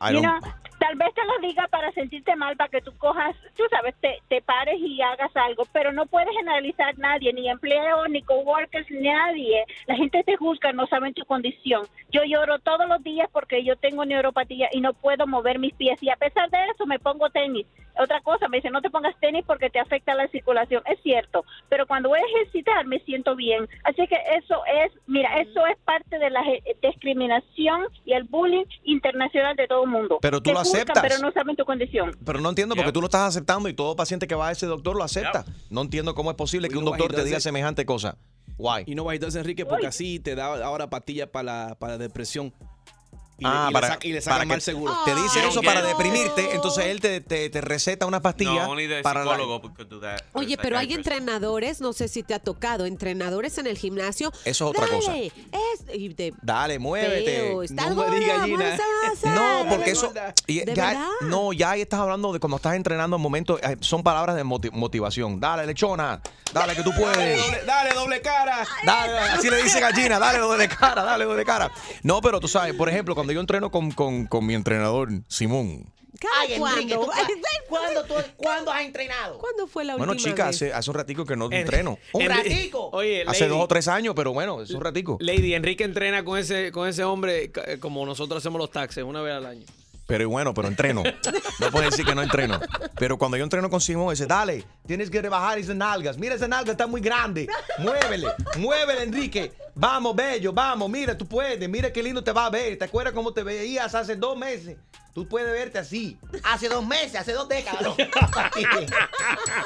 [0.00, 0.22] I You don't.
[0.22, 0.52] know,
[0.84, 4.20] tal vez te lo diga para sentirte mal, para que tú cojas, tú sabes, te,
[4.28, 9.08] te pares y hagas algo, pero no puedes generalizar nadie, ni empleados, ni coworkers, ni
[9.08, 9.64] nadie.
[9.86, 11.86] La gente te juzga, no saben tu condición.
[12.10, 16.02] Yo lloro todos los días porque yo tengo neuropatía y no puedo mover mis pies
[16.02, 17.66] y a pesar de eso me pongo tenis.
[17.96, 20.82] Otra cosa, me dice, no te pongas tenis porque te afecta la circulación.
[20.86, 23.68] Es cierto, pero cuando voy a ejercitar me siento bien.
[23.84, 26.42] Así que eso es, mira, eso es parte de la
[26.82, 30.18] discriminación y el bullying internacional de todo el mundo.
[30.20, 31.02] Pero tú lo juzgan, aceptas.
[31.02, 32.16] pero no saben tu condición.
[32.24, 34.66] Pero no entiendo porque tú lo estás aceptando y todo paciente que va a ese
[34.66, 35.44] doctor lo acepta.
[35.70, 38.16] No entiendo cómo es posible que un doctor te diga semejante cosa.
[38.56, 38.84] Why?
[38.86, 42.52] Y no entonces Enrique, porque así te da ahora pastillas para la, para la depresión.
[43.36, 44.96] Y, Ah, le, y le para- saca- y le sacan para mal que- seguro.
[45.04, 45.62] Te dice eso no.
[45.62, 49.36] para deprimirte, entonces él te, te- te receta una pastilla No, para la-
[50.00, 50.20] that.
[50.34, 54.30] Oye, pero hay entrenadores, no sé si te ha tocado, entrenadores en el gimnasio.
[54.44, 55.10] Eso es otra cosa.
[55.12, 57.24] Dale, Es, y de- Dale, muévete.
[57.24, 58.76] Feo, no me Gina.
[59.34, 60.06] No, porque eso.
[60.08, 60.34] gorda.
[60.46, 63.60] y ¿De ya- no, ya ahí estás hablando de cuando estás entrenando en momentos.
[63.62, 65.40] eh, Son palabras de moti- motivación.
[65.40, 66.20] Dale, lechona.
[66.52, 67.44] Dale, que tú Dale, puedes.
[67.44, 68.64] doble, dale, doble cara.
[68.84, 71.70] Dale, así le dice gallina, dale doble cara, dale doble cara.
[72.02, 75.90] No, pero tú sabes, por ejemplo, cuando yo entreno con, con, con mi entrenador, Simón.
[76.40, 79.38] Ay, Enrique, ¿tú Ay, cua- ¿cuándo, tú- ¿cuándo has entrenado?
[79.38, 80.56] ¿Cuándo fue la Bueno, última chica, vez?
[80.56, 81.98] hace, hace un ratico que no En- entreno.
[82.12, 82.88] Un Enri- ratico.
[82.92, 85.18] Oye, Hace Lady, dos o tres años, pero bueno, es un ratico.
[85.20, 89.20] Lady, Enrique entrena con ese, con ese hombre eh, como nosotros hacemos los taxes, una
[89.22, 89.66] vez al año.
[90.06, 91.02] Pero bueno, pero entreno.
[91.60, 92.60] No puedes decir que no entreno.
[92.98, 96.18] Pero cuando yo entreno con Simón, dice, dale, tienes que rebajar esas nalgas.
[96.18, 97.48] Mira, esa nalga está muy grande.
[97.78, 99.52] Muévele, muévele, Enrique.
[99.76, 101.68] Vamos, bello, vamos, mira, tú puedes.
[101.68, 102.78] Mira qué lindo te va a ver.
[102.78, 104.76] ¿Te acuerdas cómo te veías hace dos meses?
[105.14, 106.18] Tú puedes verte así.
[106.42, 107.82] Hace dos meses, hace dos décadas.
[107.82, 107.92] ¿no?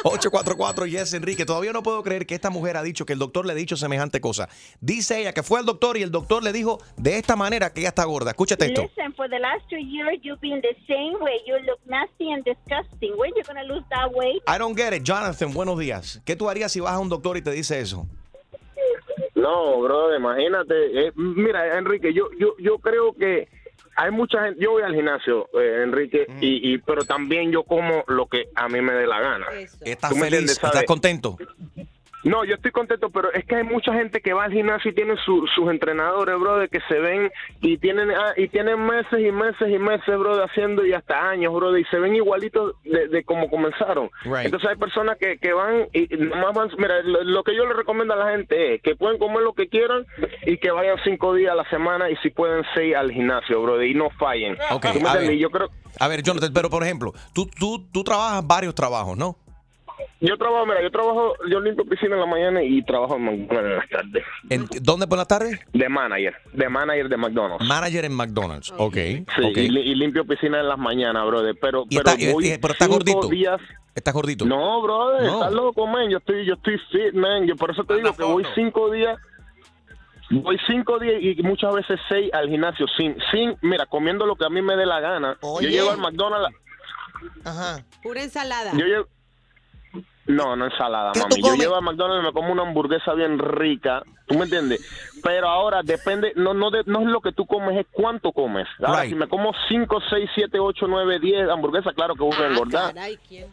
[0.05, 1.47] 844 Yes Enrique.
[1.47, 3.75] Todavía no puedo creer que esta mujer ha dicho que el doctor le ha dicho
[3.75, 4.51] semejante cosa.
[4.81, 7.81] Dice ella que fue al doctor y el doctor le dijo de esta manera que
[7.81, 8.33] ella está gorda.
[8.33, 8.83] Escúchate esto.
[8.83, 11.40] Listen, for the last two years, you've been the same way.
[11.47, 13.16] You look nasty and disgusting.
[13.16, 14.42] When you gonna lose that weight?
[14.47, 15.03] I don't get it.
[15.03, 16.21] Jonathan, buenos días.
[16.27, 18.07] ¿Qué tú harías si vas a un doctor y te dice eso?
[19.49, 20.75] No, bro, imagínate.
[21.07, 23.49] eh, mira, Enrique, yo, yo, yo creo que
[23.97, 24.61] hay mucha gente.
[24.63, 28.69] Yo voy al gimnasio, eh, Enrique, y, y pero también yo como lo que a
[28.69, 29.47] mí me dé la gana.
[29.81, 30.41] ¿Estás ¿Tú me feliz?
[30.41, 31.39] entiendes, ¿Estás contento?
[32.25, 34.95] No, yo estoy contento, pero es que hay mucha gente que va al gimnasio y
[34.95, 39.21] tiene su- sus entrenadores, bro, de que se ven y tienen ah, y tienen meses
[39.21, 43.09] y meses y meses, bro, haciendo y hasta años, bro, y se ven igualitos de,
[43.09, 44.11] de como comenzaron.
[44.25, 44.47] Right.
[44.47, 47.75] Entonces hay personas que, que van y nomás van, mira, lo, lo que yo le
[47.75, 50.05] recomiendo a la gente es que pueden comer lo que quieran
[50.45, 53.83] y que vayan cinco días a la semana y si pueden seis al gimnasio, bro,
[53.83, 54.57] y no fallen.
[54.73, 55.37] Ok, ¿Tú me a ver.
[55.37, 55.69] Yo creo,
[56.01, 59.37] A ver, Jonathan, pero por ejemplo, tú, tú, tú trabajas varios trabajos, ¿no?
[60.21, 63.71] Yo trabajo, mira, yo trabajo, yo limpio piscina en la mañana y trabajo en McDonald's
[63.71, 64.25] en las tardes.
[64.51, 65.61] ¿En- ¿Dónde por la tarde?
[65.73, 67.67] De manager, de manager de McDonald's.
[67.67, 68.73] Manager en McDonald's.
[68.77, 68.95] Ok.
[68.97, 69.57] Sí, ok.
[69.57, 71.57] y, li- y limpio piscina en las mañanas, brother.
[71.61, 73.29] Pero, Y pero, está- y- voy y- pero está cinco gordito.
[73.29, 73.61] días-
[73.95, 74.45] ¿Estás gordito?
[74.45, 75.35] No, brother, No.
[75.35, 76.09] estás loco, man.
[76.09, 77.47] Yo estoy, yo estoy fit, man.
[77.47, 79.19] Yo por eso te digo que voy cinco días.
[80.31, 84.45] Voy cinco días y muchas veces seis al gimnasio sin, sin, mira, comiendo lo que
[84.45, 85.37] a mí me dé la gana.
[85.41, 85.67] Oye.
[85.67, 86.55] Yo llego al McDonald's,
[87.45, 87.83] Ajá.
[88.03, 88.73] Pura ensalada.
[88.73, 89.07] yo llevo,
[90.29, 91.43] no, no ensalada, ¿Qué tú mami.
[91.43, 94.03] Yo llego al McDonald's y me como una hamburguesa bien rica.
[94.27, 94.81] ¿Tú me entiendes?
[95.23, 98.67] Pero ahora depende, no no de- no es lo que tú comes, es cuánto comes.
[98.85, 99.11] Ahora, Right.
[99.11, 102.47] si me como 5, 6, 7, 8, 9, 10 hamburguesas, claro que voy a Ah,
[102.49, 102.95] engordar.
[102.95, 103.47] caray, ¿quién?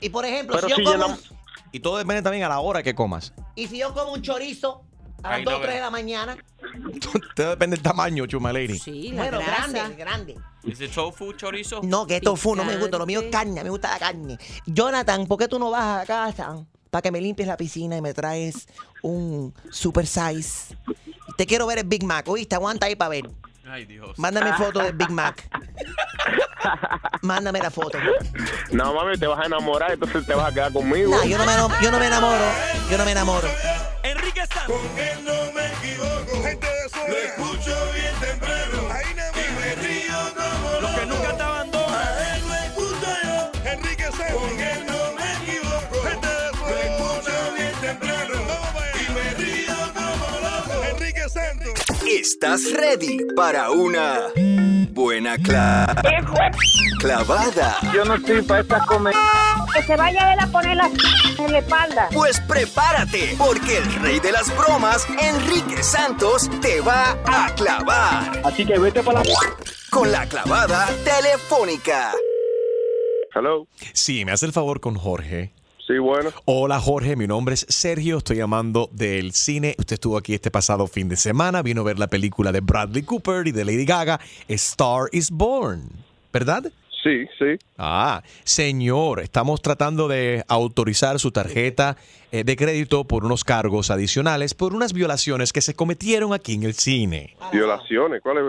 [0.00, 1.30] Y por ejemplo, Pero si yo si como, llenamos-
[1.72, 3.34] Y todo depende también a la hora que comas.
[3.56, 4.82] y si yo como un chorizo
[5.24, 6.36] a las Ay, 2 no, o 3 de la mañana,
[7.34, 8.78] Todo depende del tamaño, Chuma Lady.
[8.78, 9.68] Sí, la bueno, grasa.
[9.70, 10.36] grande, grande.
[10.64, 11.80] It tofu, chorizo?
[11.82, 14.38] No, que tofu no me gusta, lo mío es carne, me gusta la carne.
[14.66, 18.00] Jonathan, ¿por qué tú no vas a casa para que me limpies la piscina y
[18.02, 18.68] me traes
[19.02, 20.76] un super size?
[21.36, 22.54] Te quiero ver el Big Mac, ¿oíste?
[22.54, 23.30] Aguanta ahí para ver.
[23.66, 24.18] Ay, Dios.
[24.18, 25.48] Mándame foto del Big Mac.
[27.22, 27.98] Mándame la foto.
[28.72, 31.10] No, mami, te vas a enamorar, entonces te vas a quedar conmigo.
[31.10, 32.44] Nah, yo no, me, yo no me enamoro.
[32.90, 33.48] Yo no me enamoro.
[34.02, 34.76] Enrique Santos.
[34.76, 36.42] Con él no me equivoco.
[36.42, 38.13] Gente de escucho bien
[52.18, 54.28] ¿Estás ready para una
[54.90, 55.86] buena cla-
[57.00, 57.76] clavada?
[57.92, 59.18] Yo no estoy para esta comedia.
[59.74, 60.90] que se vaya él a poner la
[61.38, 62.08] en la espalda.
[62.12, 68.40] Pues prepárate, porque el rey de las bromas, Enrique Santos, te va a clavar.
[68.44, 69.32] Así que vete para la...
[69.90, 72.12] Con la clavada telefónica.
[73.34, 73.66] Hello.
[73.92, 75.53] Sí, me hace el favor con Jorge.
[75.86, 76.30] Sí, bueno.
[76.46, 79.74] Hola Jorge, mi nombre es Sergio, estoy llamando del cine.
[79.78, 83.02] Usted estuvo aquí este pasado fin de semana, vino a ver la película de Bradley
[83.02, 84.18] Cooper y de Lady Gaga,
[84.48, 85.90] Star is Born,
[86.32, 86.72] ¿verdad?
[87.04, 87.58] Sí, sí.
[87.76, 91.98] Ah, señor, estamos tratando de autorizar su tarjeta
[92.32, 96.62] eh, de crédito por unos cargos adicionales por unas violaciones que se cometieron aquí en
[96.62, 97.36] el cine.
[97.52, 98.22] Violaciones.
[98.22, 98.42] ¿Cuáles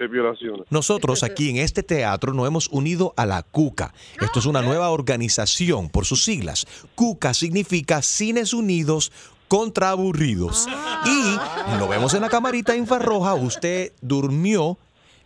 [0.00, 0.66] eh, violaciones?
[0.70, 3.94] Nosotros aquí en este teatro nos hemos unido a la CUCA.
[4.20, 6.66] Esto es una nueva organización por sus siglas.
[6.96, 9.12] CUCA significa Cines Unidos
[9.46, 10.66] contra Aburridos.
[11.06, 14.78] Y lo vemos en la camarita infrarroja, usted durmió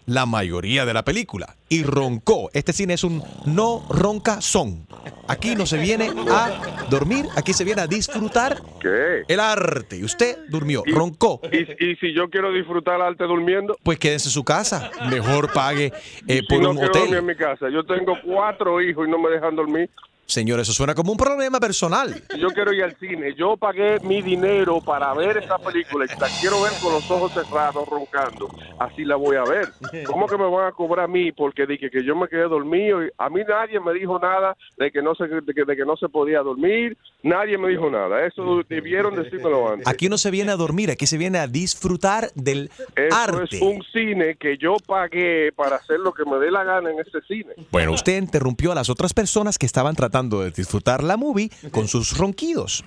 [0.06, 2.50] la mayoría de la película y roncó.
[2.52, 4.86] Este cine es un no ronca son.
[5.28, 9.22] Aquí no se viene a dormir, aquí se viene a disfrutar ¿Qué?
[9.26, 9.96] el arte.
[9.96, 11.40] Y usted durmió, roncó.
[11.50, 13.76] ¿Y, y si yo quiero disfrutar arte durmiendo?
[13.82, 14.90] Pues quédese en su casa.
[15.10, 15.92] Mejor pague
[16.28, 17.26] eh, Si por no un quiero dormir en hotel.
[17.26, 17.70] mi casa.
[17.70, 19.88] Yo tengo cuatro hijos y no me dejan dormir.
[20.26, 22.14] Señor, eso suena como un problema personal.
[22.38, 26.28] Yo quiero ir al cine, yo pagué mi dinero para ver esta película y la
[26.40, 28.48] quiero ver con los ojos cerrados, roncando.
[28.78, 29.68] Así la voy a ver.
[30.06, 31.30] ¿Cómo que me van a cobrar a mí?
[31.30, 33.04] Porque dije que yo me quedé dormido.
[33.04, 35.84] y a mí nadie me dijo nada de que no se, de que, de que
[35.84, 36.96] no se podía dormir.
[37.22, 38.26] Nadie me dijo nada.
[38.26, 39.86] Eso debieron decírmelo antes.
[39.86, 43.56] Aquí no se viene a dormir, aquí se viene a disfrutar del Eso arte.
[43.56, 46.98] es un cine que yo pagué para hacer lo que me dé la gana en
[46.98, 47.52] ese cine.
[47.70, 51.88] Bueno, usted interrumpió a las otras personas que estaban tratando de disfrutar la movie con
[51.88, 52.84] sus ronquidos.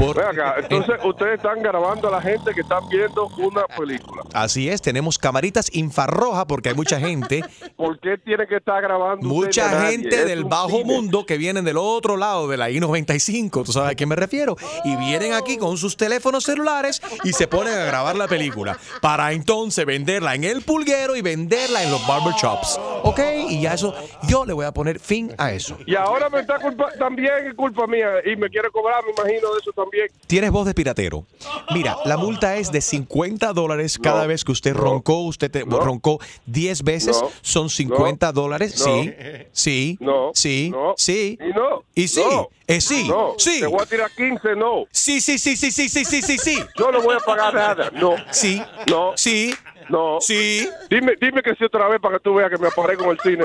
[0.00, 4.22] Por- Ven acá, entonces ustedes están grabando a la gente que están viendo una película.
[4.32, 7.42] Así es, tenemos camaritas infrarroja porque hay mucha gente,
[7.76, 10.84] ¿Por qué tienen que estar grabando mucha gente del bajo cine.
[10.84, 14.56] mundo que vienen del otro lado de la I-95, tú sabes a qué me refiero,
[14.84, 19.32] y vienen aquí con sus teléfonos celulares y se ponen a grabar la película para
[19.32, 22.78] entonces venderla en el pulguero y venderla en los barbershops.
[23.02, 23.20] ¿Ok?
[23.48, 23.94] Y ya eso,
[24.28, 25.76] yo le voy a poner fin a eso.
[25.86, 29.52] Y ahora me está culpa, también es culpa mía y me quiere cobrar, me imagino,
[29.54, 29.89] de eso también.
[30.26, 31.26] Tienes voz de piratero.
[31.74, 35.20] Mira, la multa es de 50 dólares cada vez que usted roncó.
[35.24, 37.18] Usted te- roncó 10 veces.
[37.20, 37.30] No.
[37.42, 38.74] Son 50 dólares.
[38.78, 38.84] No.
[39.02, 39.12] Sí,
[39.52, 40.30] sí, No.
[40.34, 40.94] sí, No.
[40.96, 41.38] sí.
[41.40, 41.82] Y no.
[41.94, 42.48] Y sí, No.
[42.66, 43.34] eh, sí, No.
[43.38, 43.60] sí.
[43.60, 44.84] Te voy a tirar 15, no.
[44.90, 46.58] Sí, sí, sí, sí, sí, sí, sí, sí, sí.
[46.78, 47.90] Yo no voy a pagar nada.
[47.92, 48.14] No.
[48.30, 48.62] Sí.
[48.88, 49.12] No.
[49.16, 49.54] Sí.
[49.90, 50.18] No.
[50.20, 50.68] Sí.
[50.88, 53.18] Dime, dime que sí otra vez para que tú veas que me aparé con el
[53.20, 53.44] cine.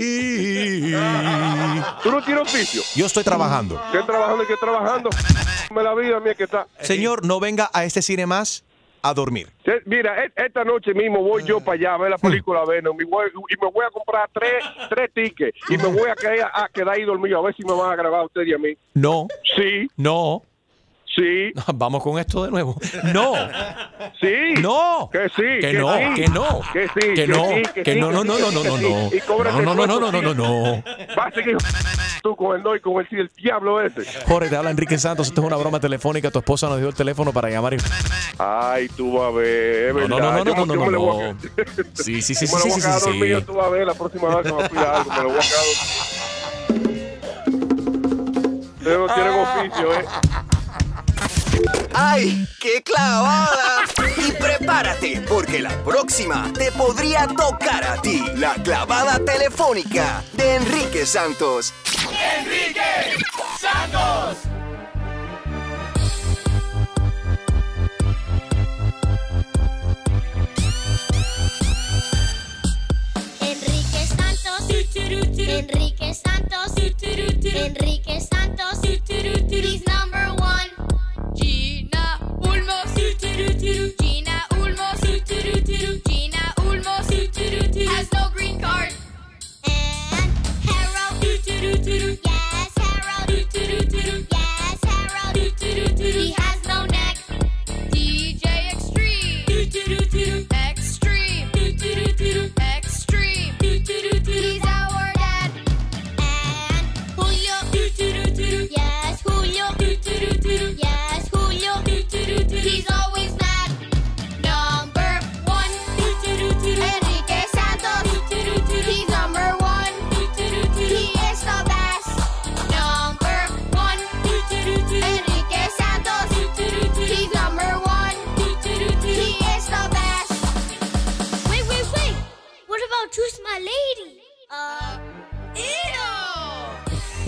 [0.00, 0.94] Sí.
[2.02, 2.82] ¿Tú no tienes oficio?
[2.94, 3.80] Yo estoy trabajando.
[3.92, 5.10] ¿Qué trabajando y qué trabajando?
[5.74, 6.66] Me la vida mía que está.
[6.80, 8.64] Señor, no venga a este cine más
[9.02, 9.48] a dormir.
[9.86, 13.04] Mira, e- esta noche mismo voy yo para allá a ver la película Venom y,
[13.04, 16.68] voy- y me voy a comprar tres, tres tickets y me voy a quedar, a
[16.68, 18.74] quedar ahí dormido a ver si me van a grabar a usted y a mí.
[18.94, 19.26] No.
[19.56, 19.88] Sí.
[19.96, 20.42] No.
[21.14, 21.52] Sí.
[21.74, 22.76] Vamos con esto de nuevo.
[23.12, 23.34] No.
[24.20, 24.54] Sí.
[24.60, 25.08] No.
[25.12, 25.42] Que sí.
[25.60, 26.60] Que no, que no.
[26.72, 27.14] Que sí.
[27.14, 27.44] Que no.
[27.84, 29.10] Que no, no, no, no, no, no, no.
[29.60, 30.82] No, no, no, no, no, no.
[31.16, 31.56] Vas a seguir
[32.22, 34.02] tú con el no y con el, sí, el diablo ese.
[34.26, 35.28] Jorge, te habla Enrique Santos.
[35.28, 36.30] Esto es una broma telefónica.
[36.30, 37.74] Tu esposa nos dio el teléfono para llamar.
[37.74, 37.78] y-
[38.38, 41.36] Ay, tú vas a ver, No, no, no, no, no, no, no,
[41.94, 44.68] Sí, sí, sí, sí, sí, sí, tú vas a ver la próxima vez que me
[44.68, 46.30] pida algo, me lo voy a quedar
[48.98, 50.04] no tienen oficio, ¿eh?
[51.94, 53.84] ¡Ay, qué clavada!
[54.16, 58.22] Y prepárate, porque la próxima te podría tocar a ti.
[58.36, 61.72] La clavada telefónica de Enrique Santos.
[62.38, 63.16] Enrique
[63.60, 64.38] Santos.
[73.40, 74.70] Enrique Santos.
[74.96, 76.72] Enrique Santos.
[77.52, 78.40] Enrique Santos.
[79.70, 79.99] He's number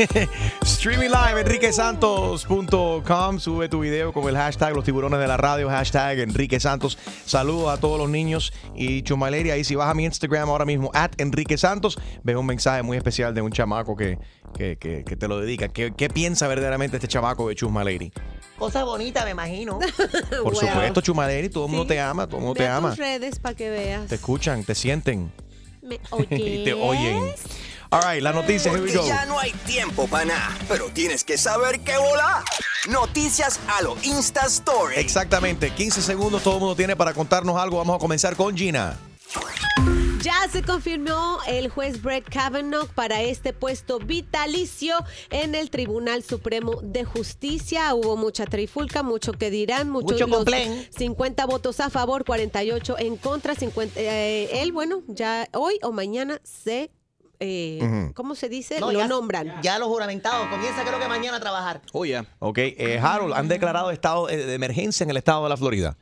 [0.63, 3.39] Streaming live, enriquesantos.com.
[3.39, 6.99] Sube tu video con el hashtag Los Tiburones de la Radio, hashtag Enrique Santos.
[7.25, 9.57] Saludos a todos los niños y Chumaleria.
[9.57, 12.97] Y si vas a mi Instagram ahora mismo, at Enrique Santos, ves un mensaje muy
[12.97, 14.19] especial de un chamaco que,
[14.57, 15.69] que, que- que te lo dedica.
[15.69, 18.13] ¿Qué, qué piensa verdaderamente este chamaco de Chusmaleri?
[18.59, 19.79] Cosa bonita, me imagino.
[20.43, 22.91] Por supuesto, Chumaleri, todo el mundo te ama, todo el mundo Ve te a ama.
[22.91, 24.07] tus redes para que veas.
[24.09, 25.33] Te escuchan, te sienten
[25.83, 25.97] Me
[26.31, 27.25] y te oyen.
[27.93, 29.07] All right, la noticia, here we Porque go.
[29.07, 32.43] ya no hay tiempo para nada, pero tienes que saber qué volar.
[32.89, 34.95] Noticias a lo Insta Story.
[34.97, 37.77] Exactamente, 15 segundos todo el mundo tiene para contarnos algo.
[37.77, 38.97] Vamos a comenzar con Gina.
[40.23, 44.97] Ya se confirmó el juez Brett Kavanaugh para este puesto vitalicio
[45.29, 47.93] en el Tribunal Supremo de Justicia.
[47.95, 50.89] Hubo mucha trifulca, mucho que dirán, muchos Mucho los complain.
[50.97, 53.55] 50 votos a favor, 48 en contra.
[53.55, 56.91] 50, eh, él, bueno, ya hoy o mañana se,
[57.43, 58.11] eh.
[58.15, 58.79] ¿cómo se dice?
[58.81, 59.61] No, Lo ya- nombran.
[59.63, 60.47] Ya los juramentados.
[60.49, 61.81] Comienza creo que mañana a trabajar.
[61.93, 62.25] Oh, yeah.
[62.39, 65.97] Ok, eh, Harold, han declarado estado eh, de emergencia en el estado de la Florida.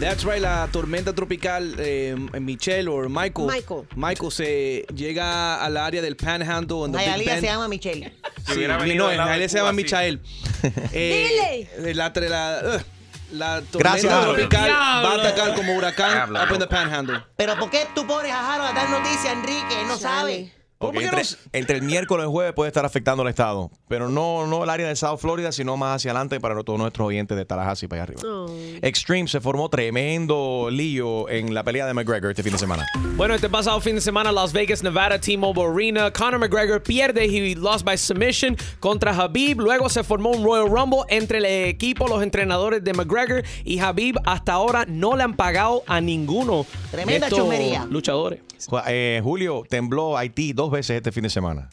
[0.00, 3.48] That's right, la tormenta tropical eh, Michelle o Michael.
[3.48, 3.82] Michael.
[3.96, 6.84] Michael se llega al área del Panhandle.
[6.84, 7.40] en Hialeah Bend.
[7.40, 8.12] se llama Michelle.
[8.46, 9.76] Sí, venido no, en Hialeah se llama sí.
[9.76, 10.20] Michael.
[10.92, 12.84] Eh, La, la,
[13.32, 16.42] la tormenta Gracias, tropical va a atacar como huracán Diablo.
[16.42, 17.22] up in the Panhandle.
[17.36, 19.84] Pero ¿por qué tú pones a Harold a dar noticias, Enrique?
[19.86, 20.52] No sabe.
[20.80, 21.28] Ok, ¿Por qué entre, no?
[21.52, 24.70] entre el miércoles y el jueves puede estar afectando el estado, pero no, no el
[24.70, 28.04] área de South Florida, sino más hacia adelante para todos nuestros oyentes de Tallahassee para
[28.04, 28.22] allá arriba.
[28.24, 28.46] Oh.
[28.80, 32.86] Extreme se formó tremendo lío en la pelea de McGregor este fin de semana.
[33.16, 37.56] Bueno, este pasado fin de semana, Las Vegas, Nevada, T-Mobile Arena, Conor McGregor pierde, he
[37.56, 39.60] lost by submission contra Habib.
[39.60, 44.14] Luego se formó un Royal Rumble entre el equipo, los entrenadores de McGregor y Habib.
[44.24, 47.84] Hasta ahora no le han pagado a ninguno Tremenda de estos chusmería.
[47.90, 48.40] luchadores.
[48.88, 51.70] Eh, Julio tembló Haití dos veces este fin de semana.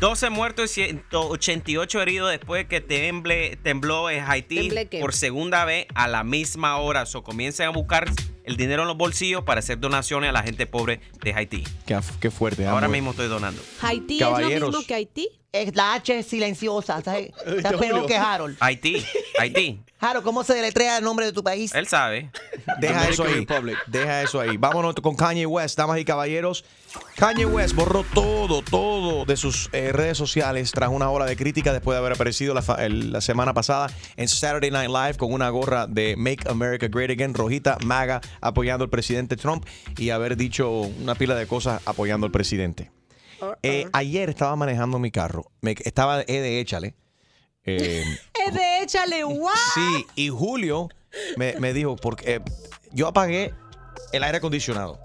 [0.00, 4.68] 12 muertos y 188 heridos después que temble, tembló en Haití
[5.00, 7.06] por segunda vez a la misma hora.
[7.06, 8.10] So, comiencen a buscar
[8.44, 11.62] el dinero en los bolsillos para hacer donaciones a la gente pobre de Haití.
[11.86, 12.66] Qué, qué fuerte.
[12.66, 13.62] Ahora mismo estoy donando.
[13.80, 14.68] Haití es lo Caballeros.
[14.70, 15.28] mismo que Haití.
[15.52, 17.02] Es la H es silenciosa.
[17.02, 17.30] ¿sabes?
[17.46, 18.56] Está peor que Harold.
[18.58, 19.04] Haití,
[19.38, 19.80] Haití.
[20.00, 21.74] Harold, ¿cómo se deletrea el nombre de tu país?
[21.74, 22.30] Él sabe.
[22.80, 23.34] Deja eso ahí.
[23.34, 23.76] Republic.
[23.86, 24.56] Deja eso ahí.
[24.56, 26.64] Vámonos con Kanye West, damas y caballeros.
[27.16, 31.72] Kanye West borró todo, todo de sus eh, redes sociales tras una ola de crítica
[31.72, 35.32] después de haber aparecido la, fa- el- la semana pasada en Saturday Night Live con
[35.32, 39.66] una gorra de Make America Great Again, rojita, maga, apoyando al presidente Trump
[39.98, 42.90] y haber dicho una pila de cosas apoyando al presidente.
[43.62, 45.50] Eh, ayer estaba manejando mi carro.
[45.60, 46.94] Me, estaba eh, de échale.
[47.64, 48.04] Eh,
[48.46, 49.48] Es de échale, wow.
[49.74, 50.88] Sí, y Julio
[51.36, 52.40] me, me dijo, porque eh,
[52.92, 53.54] yo apagué
[54.12, 54.98] el aire acondicionado.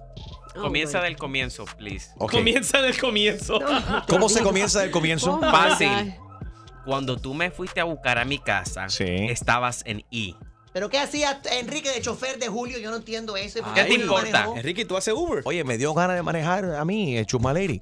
[0.56, 2.10] Comienza del comienzo, please.
[2.18, 3.60] Comienza del comienzo.
[4.08, 5.36] ¿Cómo se comienza del comienzo?
[5.36, 6.16] Oh Fácil.
[6.84, 9.04] Cuando tú me fuiste a buscar a mi casa, Sí.
[9.06, 10.36] estabas en I.
[10.74, 12.80] ¿Pero qué hacía Enrique de chofer de Julio?
[12.80, 13.62] Yo no entiendo eso.
[13.62, 14.32] ¿Por ¿Qué te importa?
[14.32, 14.56] manejó?
[14.58, 15.42] Enrique, ¿tú haces Uber?
[15.46, 17.82] Oye, me dio ganas de manejar a mí, eh, Chusmaleri.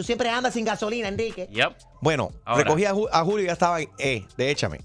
[0.00, 1.46] Tú siempre andas sin gasolina, Enrique.
[1.52, 1.76] Yep.
[2.00, 2.64] Bueno, Ahora.
[2.64, 4.80] recogí a, Ju- a Julio y ya estaba en E, de échame.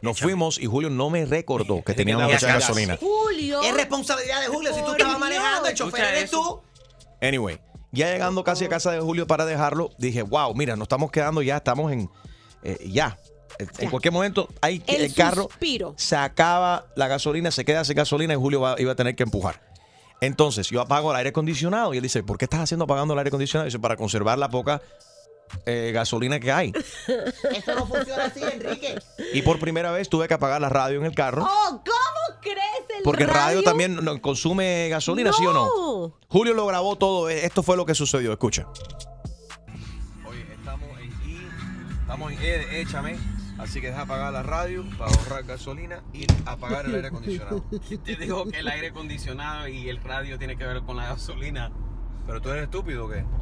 [0.00, 2.68] Nos fuimos y Julio no me recordó que teníamos que echar acabas.
[2.68, 2.96] gasolina.
[2.98, 3.60] Julio.
[3.62, 4.72] Es responsabilidad de Julio.
[4.72, 5.20] Si tú Por estabas Dios.
[5.20, 6.62] manejando, el chofer Escucha eres eso.
[6.98, 7.06] tú.
[7.20, 7.60] Anyway,
[7.92, 11.42] ya llegando casi a casa de Julio para dejarlo, dije, wow, mira, nos estamos quedando
[11.42, 12.08] ya, estamos en,
[12.62, 13.18] eh, ya.
[13.58, 13.90] En Ya.
[13.90, 15.92] cualquier momento, hay que- El el, carro suspiro.
[15.98, 19.24] se acaba la gasolina, se queda sin gasolina y Julio va- iba a tener que
[19.24, 19.60] empujar.
[20.24, 23.18] Entonces, yo apago el aire acondicionado y él dice, ¿por qué estás haciendo apagando el
[23.18, 23.66] aire acondicionado?
[23.66, 24.80] dice, para conservar la poca
[25.66, 26.72] eh, gasolina que hay.
[27.52, 28.98] Eso no funciona así, Enrique.
[29.32, 31.44] Y por primera vez tuve que apagar la radio en el carro.
[31.48, 32.58] Oh, ¿cómo crees
[32.96, 36.18] el Porque el radio radio también consume gasolina, ¿sí o no?
[36.28, 37.28] Julio lo grabó todo.
[37.28, 38.32] eh, Esto fue lo que sucedió.
[38.32, 38.66] Escucha.
[40.26, 41.48] Oye, estamos en I,
[42.00, 43.16] estamos en E de Échame.
[43.64, 47.64] Así que deja apagar la radio para ahorrar gasolina y apagar el aire acondicionado.
[48.04, 51.72] Te digo que el aire acondicionado y el radio tiene que ver con la gasolina.
[52.26, 53.18] ¿Pero tú eres estúpido o qué?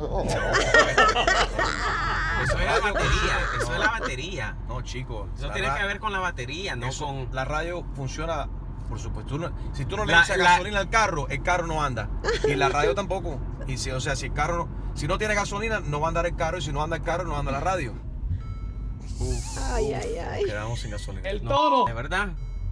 [2.43, 3.39] Eso es la batería.
[3.61, 4.57] Eso es la batería.
[4.69, 5.29] No, chicos.
[5.37, 7.29] Eso tiene que ver con la batería, no con.
[7.33, 8.49] La radio funciona,
[8.89, 9.35] por supuesto.
[9.35, 11.83] tú no- si tú no le La- echas la- gasolina al carro, el carro no
[11.83, 12.09] anda.
[12.47, 13.41] Y la radio tampoco.
[13.67, 16.09] Y si, o sea, si el carro, no- si no tiene gasolina, no va a
[16.09, 16.59] andar el carro.
[16.59, 17.95] Y si no anda el carro, no anda la radio.
[19.73, 20.45] Ay, ay, ay.
[20.45, 21.29] Quedamos sin gasolina.
[21.31, 21.85] El No, tono.
[21.87, 22.29] ¿De verdad?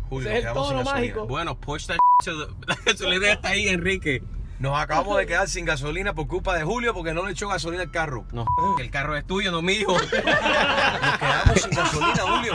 [0.08, 1.14] Julio, es el quedamos sin tono gasolina.
[1.14, 1.26] mágico.
[1.26, 1.98] Bueno, push that
[2.66, 4.22] La gasolina está ahí, Enrique.
[4.58, 7.82] Nos acabamos de quedar sin gasolina por culpa de Julio porque no le echó gasolina
[7.82, 8.26] al carro.
[8.32, 8.44] No,
[8.76, 9.86] que el carro es tuyo, no mío.
[9.88, 12.52] Nos quedamos sin gasolina, Julio.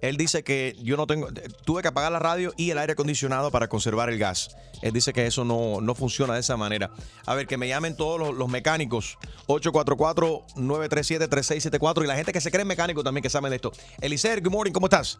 [0.00, 1.28] Él dice que yo no tengo,
[1.64, 4.56] tuve que apagar la radio y el aire acondicionado para conservar el gas.
[4.82, 6.90] Él dice que eso no, no funciona de esa manera.
[7.24, 9.18] A ver, que me llamen todos los, los mecánicos.
[9.46, 13.72] 844-937-3674 y la gente que se cree mecánico también que saben de esto.
[14.00, 15.18] Elicer, good morning, ¿cómo estás?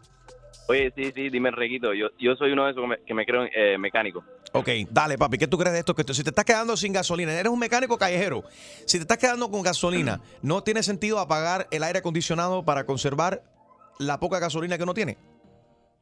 [0.69, 1.95] Oye, sí, sí, dime, Reguito.
[1.95, 4.25] Yo, yo soy uno de esos que me, que me creo eh, mecánico.
[4.53, 5.39] Ok, dale, papi.
[5.39, 5.95] ¿Qué tú crees de esto?
[5.95, 8.45] Que si te estás quedando sin gasolina, eres un mecánico callejero.
[8.85, 13.43] Si te estás quedando con gasolina, ¿no tiene sentido apagar el aire acondicionado para conservar
[13.99, 15.17] la poca gasolina que uno tiene?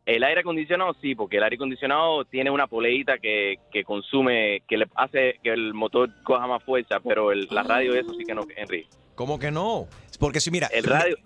[0.06, 4.76] El aire acondicionado sí, porque el aire acondicionado tiene una poleita que, que consume, que
[4.76, 8.34] le hace que el motor coja más fuerza, pero el- la radio eso sí que
[8.34, 8.88] no, Enrique.
[9.14, 9.86] ¿Cómo que no?
[10.18, 11.16] Porque si mira, El radio-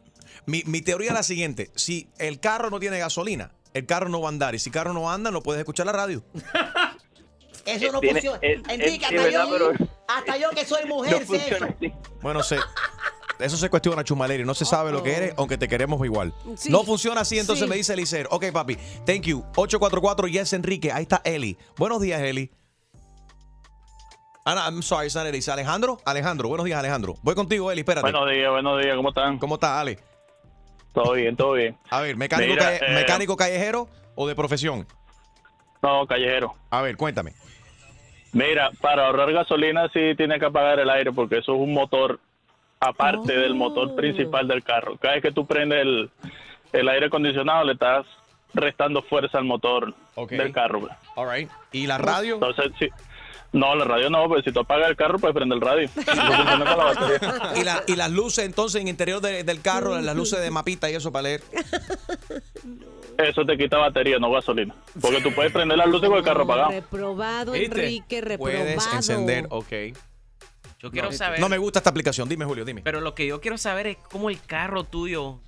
[0.47, 4.21] Mi, mi teoría es la siguiente: si el carro no tiene gasolina, el carro no
[4.21, 4.55] va a andar.
[4.55, 6.23] Y si el carro no anda, no puedes escuchar la radio.
[7.67, 8.39] Eso no Tiene- funciona.
[8.43, 9.73] es- Enrique, es- hasta, yo, pero-
[10.09, 11.67] hasta yo que soy mujer sé eso.
[12.23, 12.57] Bueno, se,
[13.41, 14.45] eso se cuestiona, Chumaleri.
[14.45, 16.33] No se sabe lo que eres, aunque te queremos igual.
[16.57, 16.71] Sí.
[16.71, 17.71] No funciona así, entonces Sí.
[17.71, 18.27] me dice Elicer.
[18.31, 18.77] Ok, papi,
[19.07, 19.45] thank you.
[19.57, 20.91] 844 Yes Enrique.
[20.93, 21.57] Ahí está Eli.
[21.77, 22.51] Buenos días, Eli.
[24.45, 25.39] Ah, no, I'm sorry, it's not Eli.
[25.39, 25.99] ¿Es Alejandro?
[26.07, 27.17] Alejandro, buenos días, Alejandro.
[27.23, 28.11] Voy contigo, Eli, espérate.
[28.11, 29.39] Buenos días, buenos días, ¿cómo están?
[29.39, 29.99] ¿Cómo estás, Ale?
[30.95, 31.77] Todo bien, todo bien.
[31.91, 34.87] A ver, ¿mecánico, Mira, calle- eh, mecánico callejero o de profesión?
[35.83, 36.55] No, callejero.
[36.71, 37.35] A ver, cuéntame.
[38.33, 42.19] Mira, para ahorrar gasolina sí tiene que apagar el aire porque eso es un motor
[42.81, 44.97] aparte del motor principal del carro.
[44.99, 46.11] Cada vez que tú prendes el,
[46.73, 48.07] el aire acondicionado le estás
[48.55, 49.95] restando fuerza al motor
[50.31, 50.89] del carro.
[51.17, 51.51] All right.
[51.73, 52.35] ¿Y la radio?
[52.35, 52.89] Entonces, sí.
[53.51, 55.89] No, la radio no, pero si tú apagas el carro, puedes prender el radio.
[57.57, 60.51] ¿Y, la- y las luces entonces en el interior de- del carro, las luces de
[60.51, 61.43] mapita y eso para leer?
[63.17, 64.75] Eso te quita batería, no gasolina.
[65.01, 66.71] Porque tú puedes prender las luces con el carro apagado.
[66.71, 67.67] Reprobado, ¿Viste?
[67.81, 68.59] Enrique, reprobado.
[68.65, 69.73] Puedes encender, ok.
[70.79, 71.41] Yo quiero no, saber.
[71.41, 72.29] No me gusta esta aplicación.
[72.29, 72.83] Dime, Julio, dime.
[72.83, 75.41] Pero lo que yo quiero saber es cómo el carro tuyo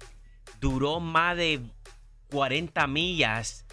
[0.61, 1.61] duró más de
[2.31, 3.64] 40 millas.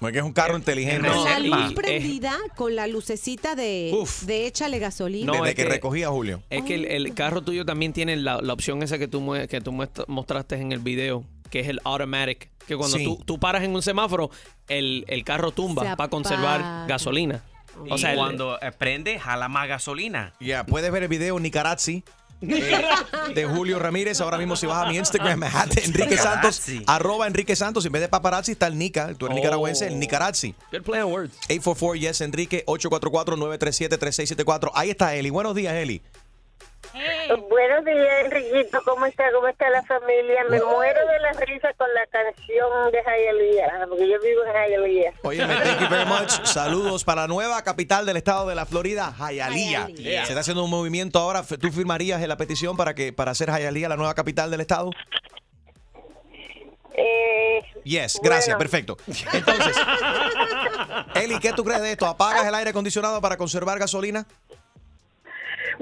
[0.00, 1.08] Porque es un carro inteligente.
[1.08, 5.32] Con la luz prendida, con la lucecita de, de échale gasolina.
[5.32, 5.54] No, es
[6.08, 6.42] Julio.
[6.50, 9.60] Es que el, el carro tuyo también tiene la, la opción esa que tú, que
[9.60, 9.72] tú
[10.08, 12.50] mostraste en el video, que es el automatic.
[12.66, 13.04] Que cuando Sí.
[13.04, 14.30] tú, tú paras en un semáforo,
[14.66, 16.86] el, el carro tumba para conservar apaga.
[17.86, 20.32] Y O sea, el- cuando eh, prende, jala más gasolina.
[20.40, 22.04] Ya, puedes ver el video Nicarazzi
[22.42, 22.82] eh,
[23.34, 24.20] de Julio Ramírez.
[24.20, 27.86] Ahora mismo si vas a mi Instagram, at Enrique Santos, arroba Enrique Santos.
[27.86, 29.14] En vez de paparazzi está el Nica.
[29.16, 29.38] Tú eres Oh.
[29.38, 30.54] nicaragüense, el Nicarazzi.
[30.72, 31.34] Good play on words.
[31.48, 34.70] 844 Yes Enrique, 844-937-3674.
[34.74, 35.30] Ahí está Eli.
[35.30, 36.02] Buenos días, Eli.
[37.48, 38.80] Buenos días, Enriquito.
[38.84, 39.24] ¿Cómo está?
[39.32, 40.44] ¿Cómo está la familia?
[40.50, 45.12] Me muero de la risa con la canción de Jayalía, porque yo vivo en Jayalía.
[45.22, 46.30] Oye, thank you very much.
[46.44, 49.14] Saludos para la nueva capital del estado de la Florida.
[49.18, 49.86] Hialeah.
[49.96, 51.42] Se está haciendo un movimiento ahora.
[51.42, 54.90] ¿Tú firmarías la petición para que para hacer Hialeah la nueva capital del estado?
[56.94, 58.58] Eh, Yes, gracias, Bueno.
[58.58, 58.96] perfecto.
[59.32, 59.76] Entonces,
[61.16, 62.06] Eli, ¿qué tú crees de esto?
[62.06, 64.24] ¿Apagas el aire acondicionado para conservar gasolina?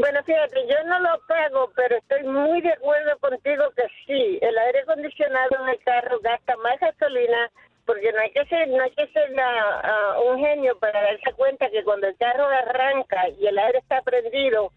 [0.01, 4.59] Bueno, fíjate, yo no lo pago, pero estoy muy de acuerdo contigo que sí, el
[4.59, 7.51] aire acondicionado en el carro gasta más gasolina
[7.87, 11.33] porque no hay que ser, no hay que ser la- ah, un genio para darse
[11.33, 14.71] cuenta que cuando el carro arranca y el aire está prendido,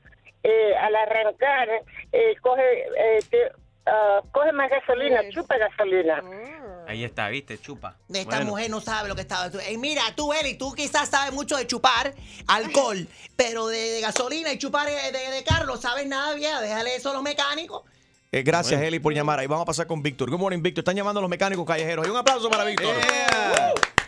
[0.44, 1.70] eh, al arrancar
[2.12, 2.64] eh, coge
[2.98, 3.52] eh, te-
[3.86, 6.22] ah, coge más gasolina, chupa gasolina.
[6.88, 7.58] Ahí está, ¿viste?
[7.60, 7.96] Chupa.
[8.10, 8.46] Esta Bueno.
[8.52, 9.48] mujer no sabe lo que estaba.
[9.64, 12.14] Eh, mira, tú, Eli, tú quizás sabes mucho de chupar
[12.48, 16.54] alcohol, pero de, de gasolina y chupar de, de, de carro no sabes nada bien.
[16.62, 17.84] Déjale eso a los mecánicos.
[18.32, 19.38] Eh, gracias, Eli, por llamar.
[19.40, 20.30] Ahí vamos a pasar con Víctor.
[20.30, 20.82] Good morning, Víctor.
[20.82, 22.08] Están llamando a los mecánicos callejeros.
[22.08, 22.96] Y un aplauso para Víctor.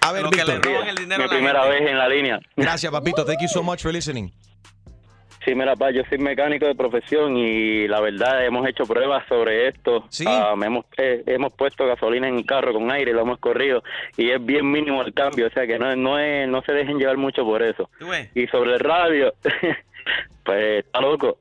[0.01, 0.47] A ver, Víctor.
[0.47, 1.80] le roban el dinero Mi primera gente.
[1.80, 2.39] vez en la línea.
[2.55, 3.23] Gracias, papito.
[3.23, 4.32] Thank you so much for listening.
[5.46, 9.68] Sí, mira, pa, yo soy mecánico de profesión y la verdad hemos hecho pruebas sobre
[9.68, 10.06] esto.
[10.26, 13.84] Ah, me hemos, eh, hemos puesto gasolina en el carro con aire, lo hemos corrido
[14.18, 16.98] y es bien mínimo el cambio, o sea que no, no, es, no se dejen
[16.98, 17.88] llevar mucho por eso.
[18.34, 19.36] Y sobre el radio,
[20.43, 21.38] pues está loco.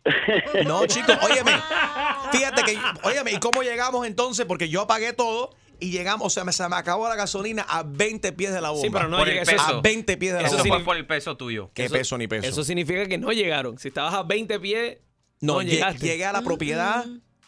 [0.66, 1.52] No, chicos, óyeme.
[2.30, 4.44] Fíjate que, óyeme, ¿y cómo llegamos entonces?
[4.44, 7.82] Porque yo apagué todo y llegamos, o sea, me, se me acabó la gasolina a
[7.82, 8.82] 20 pies de la bomba.
[8.86, 9.50] Sí, pero no Por el eso.
[9.52, 9.64] peso.
[9.64, 10.74] A 20 pies de la Eso bomba.
[10.76, 11.70] fue por el peso tuyo.
[11.74, 12.46] ¿Qué Eso- peso ni peso?
[12.48, 13.78] Eso significa que no llegaron.
[13.78, 14.98] Si estabas a 20 pies,
[15.40, 16.06] No, no, lle- llegaste.
[16.06, 17.04] llegué a la propiedad,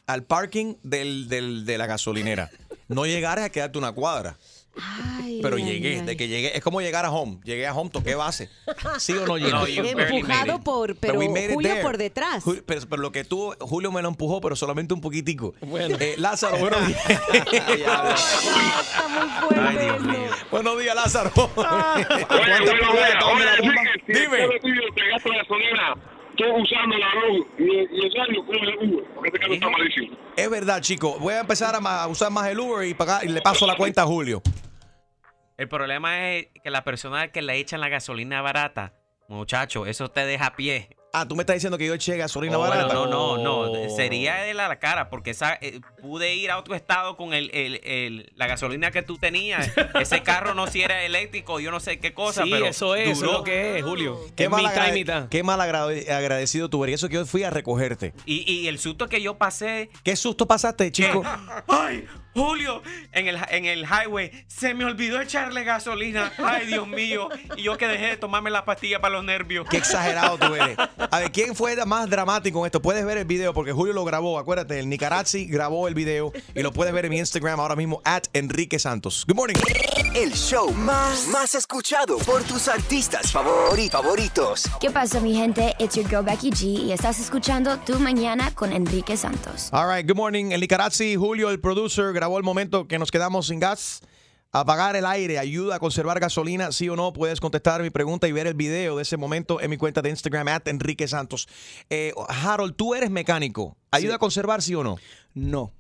[0.07, 2.51] al parking del, del- de la gasolinera.
[2.89, 4.37] No llegaré a quedarte una cuadra.
[5.43, 6.07] Pero ay, llegué, ay.
[6.07, 7.39] de que llegué, es como llegar a home.
[7.45, 8.49] Llegué a home, toqué base.
[8.99, 9.53] ¿Sí o no llegué?
[9.53, 12.45] No, made Empujado por, But pero Julio por detrás.
[12.67, 15.55] Pero, pero lo que tú, Julio me lo empujó, pero solamente un poquitico.
[15.63, 17.01] Eh, Lázaro, buenos días.
[17.09, 19.61] Está muy fuerte.
[19.61, 20.31] Ay, Dios mío.
[20.51, 21.31] buenos días, Lázaro.
[24.07, 24.49] Dime.
[24.95, 25.95] Te gasto gasolina.
[26.31, 27.47] Estoy usando la luz.
[27.59, 29.05] Los años con el Uber.
[29.15, 29.67] Porque este.
[30.37, 31.17] Es verdad, chico.
[31.19, 34.03] Voy a empezar a usar más el Uber y pagar y le paso la cuenta
[34.03, 34.43] a Julio.
[35.59, 38.93] El problema es que la persona que le echan la gasolina barata,
[39.29, 40.91] muchacho, eso te deja a pie.
[41.13, 42.93] Ah, tú me estás diciendo que yo eché gasolina Oh, barata.
[42.93, 43.89] No, no, no.
[43.97, 47.81] Sería de la cara, porque esa, eh, pude ir a otro estado con el, el-
[47.85, 49.73] el- la gasolina que tú tenías.
[49.99, 53.09] Ese carro no si era eléctrico, yo no sé qué cosa, Sí, pero eso es,
[53.09, 53.31] eso duró.
[53.33, 54.19] es lo que es, Julio.
[54.37, 55.29] Qué Es mal, mitad y agrade- mitad.
[55.31, 56.93] qué mal agrade- agradecido tú eres.
[56.93, 58.13] Y eso que yo fui a recogerte.
[58.27, 59.89] Y, y el susto que yo pasé.
[60.05, 61.23] ¿Qué susto pasaste, chico?
[61.69, 62.07] ¡Ay!
[62.37, 62.83] Julio,
[63.13, 66.33] en el, en el highway se me olvidó echarle gasolina.
[66.39, 67.29] Ay, Dios mío.
[67.57, 69.67] Y yo que dejé de tomarme la pastilla para los nervios.
[69.71, 70.77] Qué exagerado tú eres.
[71.11, 72.83] A ver, ¿quién fue más dramático en esto?
[72.83, 74.39] Puedes ver el video porque Julio lo grabó.
[74.39, 78.03] Acuérdate, el Nicarazzi grabó el video y lo puedes ver en mi Instagram ahora mismo,
[78.05, 79.25] at Enrique Santos.
[79.27, 79.57] Good morning.
[80.15, 84.65] El show más, más escuchado por tus artistas favori- favoritos.
[84.81, 85.75] ¿Qué pasa, mi gente?
[85.79, 89.69] It's your girl Becky G y estás escuchando Tu Mañana con Enrique Santos.
[89.73, 90.53] All right, good morning.
[90.53, 94.01] El Nicarazzi, Julio, el producer, grabó el momento que nos quedamos sin gas.
[94.53, 97.13] Apagar el aire ayuda a conservar gasolina, sí o no.
[97.13, 100.09] Puedes contestar mi pregunta y ver el video de ese momento en mi cuenta de
[100.11, 101.47] Instagram, at Enrique Santos.
[101.91, 103.77] Eh, Harold, tú eres mecánico.
[103.91, 104.97] ¿Ayuda a conservar, sí o no?
[105.35, 105.73] No.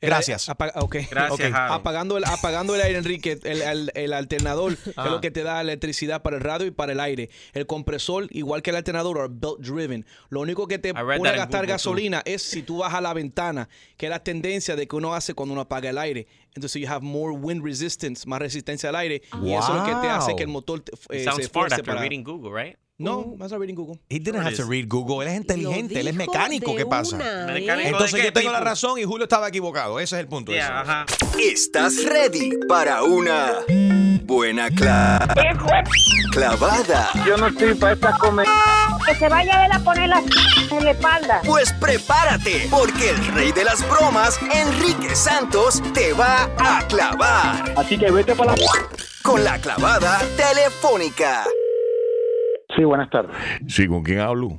[0.00, 0.48] Gracias.
[0.48, 0.96] El- apa- ok.
[1.10, 1.54] Gracias, Ok.
[1.54, 1.72] Harold.
[1.80, 5.04] Apagando el, apagando el aire, Enrique, el, el- el alternador Ah.
[5.04, 7.28] es lo que te da electricidad para el radio y para el aire.
[7.52, 10.06] El compresor, igual que el alternador, are belt driven.
[10.30, 13.68] Lo único que te pone a gastar Google, gasolina es si tú bajas la ventana,
[13.96, 16.26] que es la tendencia de que uno hace cuando uno apaga el aire.
[16.54, 19.22] Entonces, you have more wind resistance, más resistencia al aire.
[19.42, 21.74] Y eso es lo que te hace que el motor eh, Sounds se smart esfuerce
[21.76, 22.00] after para...
[22.00, 22.76] reading Google, right?
[23.00, 23.98] No, vas a reading Google.
[24.10, 25.22] He didn't have to read Google.
[25.26, 26.76] Él es inteligente, él es mecánico.
[26.76, 27.16] ¿Qué pasa?
[27.16, 27.60] una, ¿eh?
[27.60, 29.98] Mecánico Entonces yo tengo la razón y Julio estaba equivocado.
[29.98, 30.52] Ese es el punto.
[30.52, 30.72] Yeah, ese.
[30.74, 31.06] ajá.
[31.38, 33.54] ¿Estás ready para una
[34.24, 35.26] buena cla-
[36.30, 37.10] clavada?
[37.26, 38.46] Yo no estoy para esta comer.
[39.06, 40.22] Que se vaya a poner la
[40.70, 41.40] en la espalda.
[41.46, 47.72] Pues prepárate, porque el rey de las bromas, Enrique Santos, te va a clavar.
[47.78, 48.62] Así que vete para la.
[49.22, 51.44] Con la clavada telefónica.
[52.80, 53.36] Sí, buenas tardes.
[53.68, 54.56] Sí, ¿con quién hablo?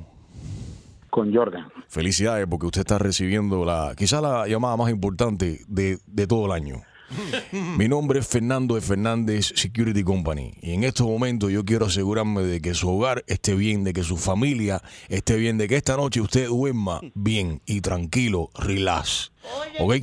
[1.10, 1.66] Con Jordan.
[1.88, 6.52] Felicidades porque usted está recibiendo la quizá la llamada más importante de, de todo el
[6.52, 6.76] año.
[7.76, 12.42] Mi nombre es Fernando de Fernández Security Company y en estos momentos yo quiero asegurarme
[12.42, 15.96] de que su hogar esté bien, de que su familia esté bien, de que esta
[15.96, 19.32] noche usted duerma bien y tranquilo, relax.
[19.80, 19.94] ¿Ok?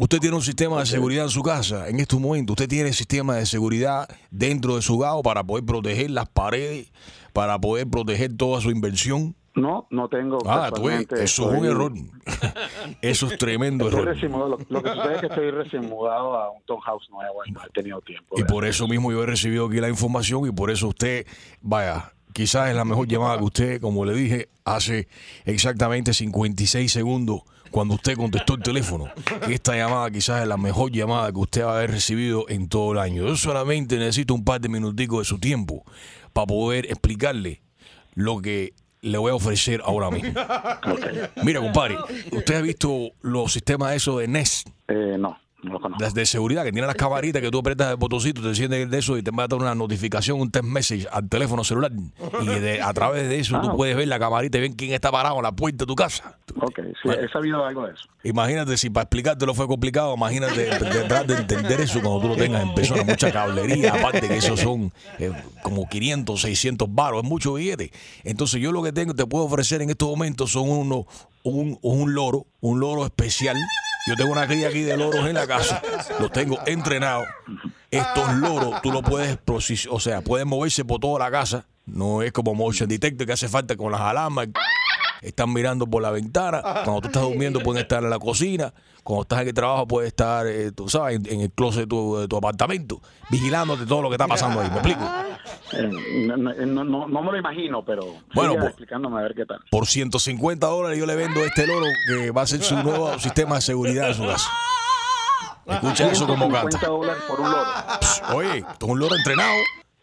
[0.00, 1.88] Usted tiene un sistema de seguridad en su casa.
[1.88, 6.10] En estos momentos usted tiene sistema de seguridad dentro de su hogar para poder proteger
[6.10, 6.92] las paredes,
[7.38, 9.36] para poder proteger toda su inversión.
[9.54, 10.38] No, no tengo.
[10.44, 11.92] Ah, tú ves, eso es un error.
[13.00, 14.14] Eso es tremendo estoy error.
[14.14, 14.48] recién mudado.
[14.48, 17.60] Lo, lo que sucede es que estoy recién mudado a un townhouse nuevo y no
[17.64, 18.34] he tenido tiempo.
[18.36, 21.26] Y por eso mismo yo he recibido aquí la información y por eso usted,
[21.60, 25.06] vaya, quizás es la mejor llamada que usted, como le dije, hace
[25.44, 29.04] exactamente 56 segundos cuando usted contestó el teléfono.
[29.48, 32.92] Esta llamada quizás es la mejor llamada que usted va a haber recibido en todo
[32.92, 33.26] el año.
[33.28, 35.84] Yo solamente necesito un par de minuticos de su tiempo
[36.38, 37.62] para poder explicarle
[38.14, 40.30] lo que le voy a ofrecer ahora mismo.
[41.42, 41.96] Mira, compadre,
[42.30, 44.68] ¿usted ha visto los sistemas esos de Nest?
[44.86, 46.02] Eh, no, no lo conozco.
[46.04, 48.98] Las de seguridad que tienen las camaritas que tú apretas el botoncito, te enciendes de
[48.98, 51.90] eso y te va a dar una notificación, un text message al teléfono celular.
[52.42, 53.74] Y de- a través de eso tú Ah.
[53.76, 56.38] puedes ver la camarita y ver quién está parado en la puerta de tu casa.
[56.60, 58.04] Ok, sí, he sabido algo de eso.
[58.22, 62.62] Imagínate si para explicártelo fue complicado, imagínate tratar de entender eso cuando tú lo tengas
[62.62, 65.32] en persona, mucha cablería, aparte que esos son eh,
[65.62, 67.90] como 500, 600 baros, es mucho billete.
[68.24, 71.06] Entonces yo lo que tengo, te puedo ofrecer en estos momentos son unos,
[71.42, 73.56] un, un loro, un loro especial.
[74.08, 75.82] Yo tengo una cría aquí de loros en la casa,
[76.18, 77.26] los tengo entrenados.
[77.90, 79.38] Estos loros tú lo puedes,
[79.90, 83.48] o sea, pueden moverse por toda la casa No es como motion detector que hace
[83.48, 84.48] falta con las alarmas.
[85.22, 86.60] Están mirando por la ventana.
[86.62, 88.72] Cuando tú estás durmiendo pueden estar en la cocina.
[89.02, 91.86] Cuando estás en el trabajo puedes estar, eh, tú sabes, en, en el closet de
[91.86, 93.00] tu, de tu apartamento,
[93.30, 94.68] vigilándote todo lo que está pasando ahí.
[94.68, 95.00] ¿Me explico?
[95.72, 95.90] Eh,
[96.26, 98.02] no, no, no- no- no me lo imagino, pero
[98.34, 99.60] Bueno, pues- explicándome a ver qué tal.
[99.70, 103.56] Por 150 dólares yo le vendo este loro que va a ser su nuevo sistema
[103.56, 104.50] de seguridad en su casa.
[105.66, 106.86] Escucha eso como 150 canta.
[106.86, 107.70] dólares por un loro.
[108.34, 109.52] Oye, esto es un loro entrenado,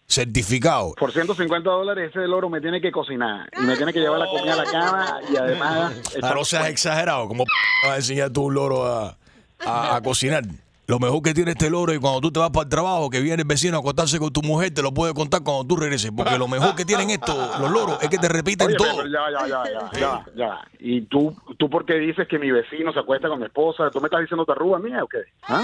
[0.08, 0.94] certificado.
[0.98, 4.28] Por 150 dólares ese loro me tiene que cocinar y me tiene que llevar la
[4.28, 5.94] comida a la cama y además...
[6.22, 7.28] Ah, no seas exagerado.
[7.28, 7.52] ¿Cómo p-
[7.88, 9.18] vas a enseñar tú un loro a,
[9.66, 10.44] a- a cocinar?
[10.88, 13.20] Lo mejor que tiene este loro y cuando tú te vas para el trabajo, que
[13.20, 16.12] viene el vecino a acostarse con tu mujer, te lo puede contar cuando tú regreses.
[16.16, 18.98] Porque lo mejor que tienen estos, los loros, es que te repiten Oye, todo.
[18.98, 20.68] pero ya, ya, ya, ya, ya, ya.
[20.80, 23.90] ¿Y tú, tú por qué dices que mi vecino se acuesta con mi esposa?
[23.90, 25.24] ¿Tú me estás diciendo tarruga mía o qué?
[25.48, 25.64] ¿Ah?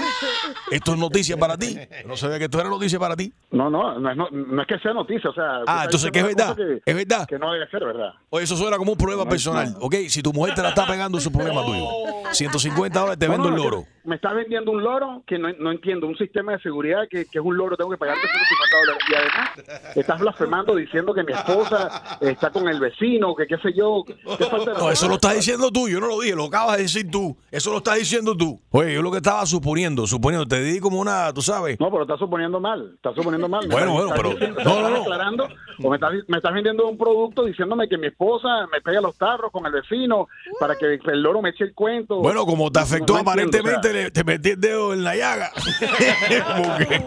[0.72, 1.78] Esto es noticia para ti.
[2.06, 3.32] No sabía que esto era noticia para ti.
[3.52, 5.60] No, no, no es, no, no es que sea noticia, o sea...
[5.68, 6.56] Ah, entonces, ¿qué es verdad?
[6.56, 7.26] Que, Es verdad.
[7.28, 8.12] que no debe ser verdad.
[8.30, 9.76] Oye, eso suena como un problema personal.
[9.80, 11.86] Ok, si tu mujer te la está pegando, es un problema tuyo.
[12.32, 13.86] 150 dólares te vendo no, el es que loro.
[14.04, 17.38] Me está vendiendo un loro que no, no entiendo, un sistema de seguridad que, que
[17.38, 19.02] es un loro, tengo que pagarte 150 dólares.
[19.08, 23.72] Y además, estás blasfemando diciendo que mi esposa está con el vecino, que qué sé
[23.76, 24.04] yo.
[24.06, 26.76] qué falta de No, eso lo estás diciendo tú, yo no lo dije, lo acabas
[26.76, 27.36] de decir tú.
[27.50, 28.60] Eso lo estás diciendo tú.
[28.70, 31.78] Oye, yo lo que estaba suponiendo, suponiendo, te di como una, tú sabes.
[31.80, 33.66] No, pero estás suponiendo mal, estás suponiendo mal.
[33.68, 35.02] Bueno, bueno, pero- diciendo- no, no, estás no.
[35.02, 35.48] aclarando,
[35.82, 39.16] o me estás, me estás vendiendo un producto diciéndome que mi esposa me pega los
[39.16, 42.16] tarros con el vecino para que el loro me eche el cuento.
[42.18, 45.14] Bueno, como te afectó no aparentemente, o sea, le- te metí el dedo en la
[45.16, 45.52] llaga.
[46.62, 47.02] Porque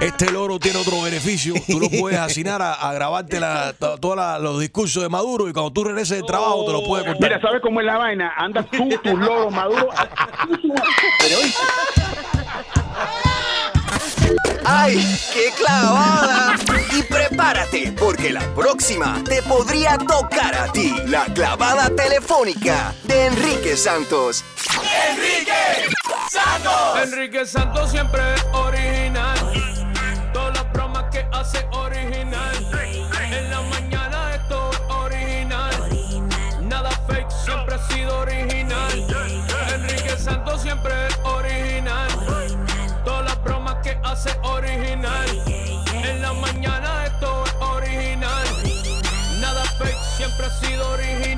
[0.00, 1.54] este loro tiene otro beneficio.
[1.66, 5.52] Tú lo puedes asignar a, a grabarte la- to- todos los discursos de Maduro y
[5.52, 7.22] cuando tú regreses del trabajo te lo puedes contar.
[7.30, 8.32] Mira, ¿sabes cómo es la vaina?
[8.36, 9.94] Andas tú, tus loros maduros.
[11.18, 11.60] Periodista.
[14.64, 16.54] ¡Ay, qué clavada!
[16.96, 20.94] Y prepárate, porque la próxima te podría tocar a ti.
[21.06, 24.44] La clavada telefónica de Enrique Santos.
[25.10, 25.52] ¡Enrique
[27.02, 29.36] Enrique Santos siempre es original.
[30.32, 32.54] Todas las bromas que hace original.
[33.32, 35.72] En la mañana esto es original.
[36.62, 39.06] Nada fake, siempre ha sido original.
[39.74, 42.08] Enrique Santos siempre es original.
[43.04, 45.28] Todas las bromas que hace original.
[45.48, 48.44] En la mañana esto es original.
[49.40, 51.29] Nada fake, siempre ha sido original.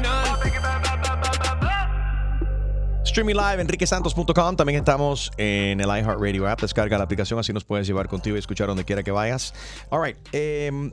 [3.12, 4.56] Streaming live, enriquesantos.com.
[4.56, 6.62] También estamos en el iHeartRadio app.
[6.62, 9.52] Descarga la aplicación, así nos puedes llevar contigo y escuchar donde quiera que vayas.
[9.90, 10.16] All right.
[10.32, 10.90] em,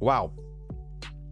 [0.00, 0.32] wow.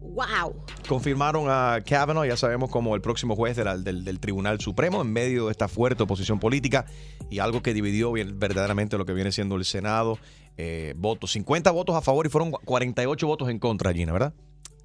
[0.02, 0.62] Wow.
[0.86, 5.46] Confirmaron a Kavanaugh, ya sabemos, como el próximo juez del, del Tribunal Supremo en medio
[5.46, 6.84] de esta fuerte oposición política
[7.30, 10.18] y algo que dividió bien- verdaderamente lo que viene siendo el Senado.
[10.58, 14.34] Eh, votos, 50 votos a favor y fueron 48 votos en contra, Gina, ¿verdad?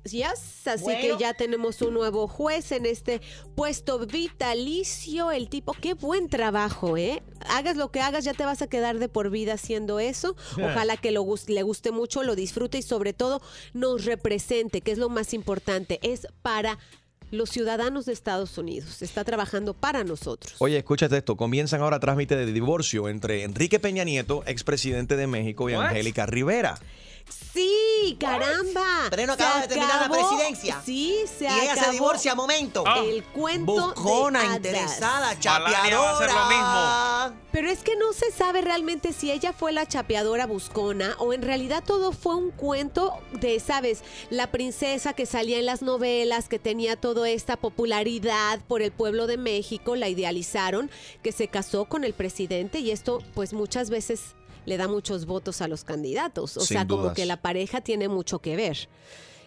[0.04, 1.00] Yes, así Bueno.
[1.18, 3.22] que ya tenemos un nuevo juez en este
[3.56, 5.32] puesto vitalicio.
[5.32, 7.22] El tipo, qué buen trabajo, ¿eh?
[7.48, 10.36] Hagas lo que hagas, ya te vas a quedar de por vida haciendo eso.
[10.58, 13.42] Ojalá que lo le guste mucho, lo disfrute y sobre todo
[13.74, 16.00] nos represente, que es lo más importante.
[16.02, 16.80] Es para
[17.32, 19.02] los ciudadanos de Estados Unidos.
[19.02, 20.56] Está trabajando para nosotros.
[20.60, 21.38] Oye, escúchate esto.
[21.38, 25.74] Comienzan ahora trámite de divorcio entre Enrique Peña Nieto, expresidente de México, y?
[25.74, 26.78] Angélica Rivera.
[27.54, 29.08] Sí, caramba.
[29.10, 30.82] Pero no acaba de terminar la presidencia.
[30.86, 32.84] Sí, se Y ella se divorcia a momento.
[33.04, 37.34] El cuento Buscona, de interesada, Malania va a hacer lo chapeadora.
[37.52, 41.42] Pero es que no se sabe realmente si ella fue la chapeadora buscona o en
[41.42, 44.04] realidad todo fue un cuento de, ¿sabes?
[44.30, 49.28] La princesa que salía en las novelas, que tenía toda esta popularidad por el pueblo
[49.28, 50.90] de México, la idealizaron,
[51.22, 54.36] que se casó con el presidente y esto pues muchas veces
[54.66, 56.58] le da muchos votos a los candidatos.
[56.58, 58.90] O Sin sea, como que la pareja tiene mucho que ver.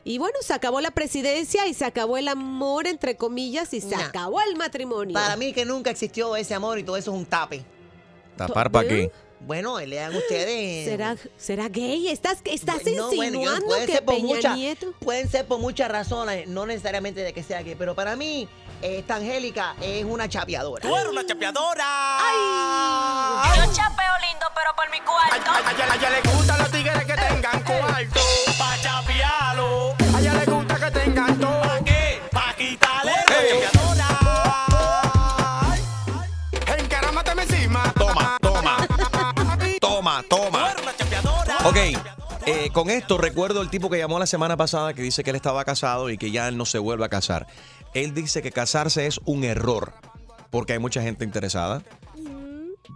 [0.07, 3.97] Y bueno, se acabó la presidencia y se acabó el amor, entre comillas, y se
[3.97, 4.07] Nah.
[4.07, 5.15] acabó el matrimonio.
[5.15, 7.65] Para mí que nunca existió ese amor y todo eso es un tape.
[8.37, 9.11] ¿Tapar para qué?
[9.41, 10.87] Bueno, lean ustedes.
[10.87, 12.09] ¿Será, será gay?
[12.09, 14.93] ¿Estás, estás No, bueno, yo- insinuando pueden que ser por Peña mucha- Nieto?
[15.01, 18.49] Pueden ser por muchas razones, no necesariamente de que sea gay, pero para mí,
[18.85, 20.83] esta Angélica es una chapeadora.
[20.83, 22.19] Tú eres una chapeadora.
[23.57, 25.51] Yo chapeo lindo, pero por mi cuarto.
[25.51, 28.21] A ella, a ella le gustan los tigres que tengan cuarto.
[28.59, 29.95] Pa' chapearlo.
[30.15, 31.63] A ella le gusta que tengan todo.
[31.63, 32.21] ¿Pa' qué?
[32.31, 33.25] Pa' quitarle la
[33.73, 34.09] chapeadora.
[36.79, 37.91] Encarámateme encima.
[37.95, 38.87] Toma, toma.
[39.81, 40.75] Toma, toma.
[41.65, 41.77] Ok,
[42.45, 45.37] eh, con esto recuerdo el tipo que llamó la semana pasada que dice que él
[45.37, 47.47] estaba casado y que ya él no se vuelve a casar.
[47.95, 49.93] Él dice que casarse es un error
[50.51, 51.83] porque hay mucha gente interesada.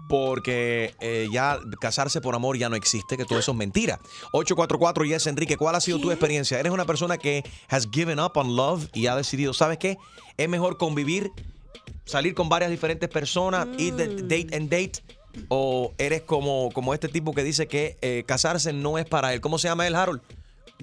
[0.08, 4.00] porque eh, ya casarse por amor ya no existe, que todo eso es mentira.
[4.32, 6.58] 844 Yes Enrique, ¿cuál ha sido tu experiencia?
[6.58, 9.98] ¿Eres una persona que has given up on love y ha decidido, ¿sabes qué?
[10.38, 11.30] Es mejor convivir,
[12.06, 15.02] salir con varias diferentes personas, ir de date en date.
[15.48, 19.40] ¿O eres como, como este tipo que dice que eh, casarse no es para él?
[19.40, 20.22] ¿Cómo se llama él, Harold?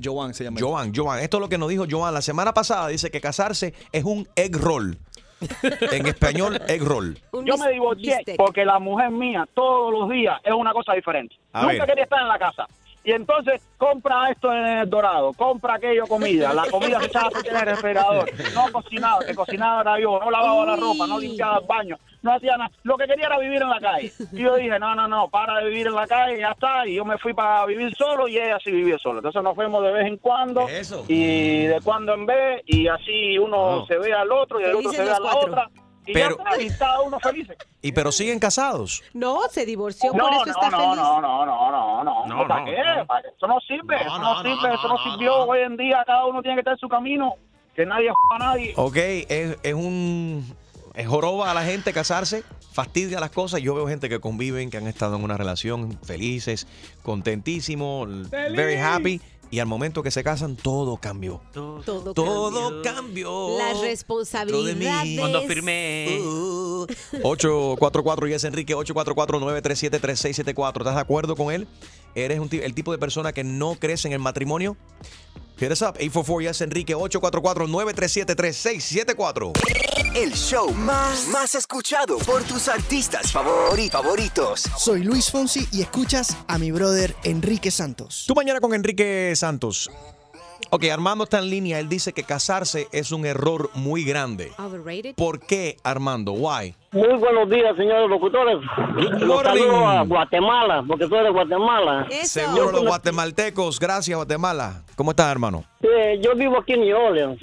[0.02, 0.60] Joan se llama.
[0.60, 1.20] Joan, Joan.
[1.20, 2.88] Esto es lo que nos dijo Joan la semana pasada.
[2.88, 4.98] Dice que casarse es un egg roll.
[5.92, 7.18] en español, egg roll.
[7.44, 11.36] Yo me divorcié porque la mujer mía todos los días es una cosa diferente.
[11.52, 11.86] A Nunca ver.
[11.88, 12.68] quería estar en la casa.
[13.04, 17.56] Y entonces compra esto en el dorado, compra aquello comida, la comida se echaba en
[17.56, 21.68] el refrigerador, no cocinaba, que cocinaba era yo, no lavaba la ropa, no limpiaba el
[21.68, 22.72] baño, no hacía nada.
[22.84, 24.12] Lo que quería era vivir en la calle.
[24.34, 26.86] Y yo dije, no, no, no, para de vivir en la calle, ya está.
[26.88, 29.20] Y yo me fui para vivir solo y ella sí vivía sola.
[29.20, 30.68] Entonces nos fuimos de vez en cuando
[31.08, 34.92] y de cuando en vez y así uno se ve al otro y el otro
[34.92, 35.52] se ve a la cuatro.
[35.52, 35.70] otra.
[36.08, 37.48] Y Pero- ya está, y cada uno feliz.
[37.82, 39.04] Y pero siguen casados.
[39.14, 40.96] No, se divorció, No, por eso no, está no, feliz.
[40.98, 42.78] no, no, no, no, no, No, ¿Para no, qué?
[42.98, 43.06] no.
[43.08, 43.28] ¿Para qué?
[43.36, 45.36] Eso no sirve, eso no, sirve, eso no sirvió.
[45.46, 47.34] Hoy en día cada uno tiene que estar en su camino,
[47.76, 48.74] que nadie a nadie.
[48.78, 50.46] Ok, es, es un.
[50.96, 53.62] Es joroba a la gente casarse, fastidia las cosas.
[53.62, 56.68] Yo veo gente que conviven, que han estado en una relación felices,
[57.04, 59.22] contentísimos, very happy.
[59.52, 61.40] Y al momento que se casan, todo cambió.
[61.54, 63.58] Todo, Todo cambió.
[63.58, 65.20] Las responsabilidades.
[65.20, 66.20] Cuando firmé.
[67.22, 70.78] 844 y es Enrique 844-937-3674.
[70.80, 71.68] ¿Estás de acuerdo con él?
[72.16, 74.76] ¿Eres un el tipo de persona que no crece en el matrimonio?
[75.58, 79.52] Hit us up, 844 yes Enrique 844-937-3674.
[80.16, 84.64] El show más, más escuchado por tus artistas favori- favoritos.
[84.78, 88.26] Soy Luis Fonsi y escuchas a mi brother Enrique Santos.
[88.28, 89.90] Tú mañana con Enrique Santos.
[90.76, 91.80] Ok, Armando está en línea.
[91.80, 94.52] Él dice que casarse es un error muy grande.
[94.58, 95.16] Overrated.
[95.16, 96.34] ¿Por qué, Armando?
[96.34, 96.76] Why?
[96.92, 98.58] Muy buenos días, señores locutores.
[99.22, 102.06] Los saludo a Guatemala, porque soy de Guatemala.
[102.24, 103.80] Seguro los guatemaltecos.
[103.80, 104.84] Gracias, Guatemala.
[104.98, 105.64] ¿Cómo estás, hermano?
[105.82, 107.42] Eh, yo vivo aquí en New Orleans.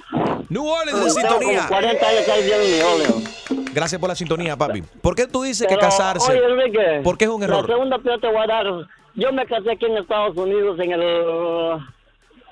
[0.50, 1.58] New Orleans en sintonía.
[1.60, 3.72] como 40 años que en New Orleans.
[3.72, 4.82] Gracias por la sintonía, papi.
[5.00, 6.30] ¿Por qué tú dices que casarse?
[6.30, 7.00] Oye, Enrique.
[7.02, 7.66] ¿Por qué es un error?
[7.66, 8.66] La segunda que yo te voy a dar.
[9.14, 11.80] Yo me casé aquí en Estados Unidos en el uh,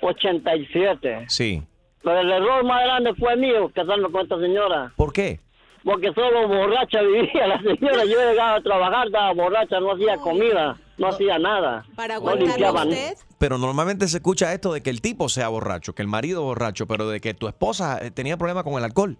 [0.00, 1.24] 87.
[1.28, 1.62] Sí.
[2.02, 4.92] Pero el error más grande fue mío, casarme con esta señora.
[4.96, 5.40] ¿Por qué?
[5.84, 8.04] Porque solo borracha vivía la señora.
[8.04, 11.84] Yo llegaba a trabajar, estaba borracha, no hacía comida, no hacía nada.
[11.96, 13.14] Para no limpiaba usted.
[13.38, 16.86] Pero normalmente se escucha esto de que el tipo sea borracho, que el marido borracho,
[16.86, 19.16] pero de que tu esposa eh, tenía problemas con el alcohol.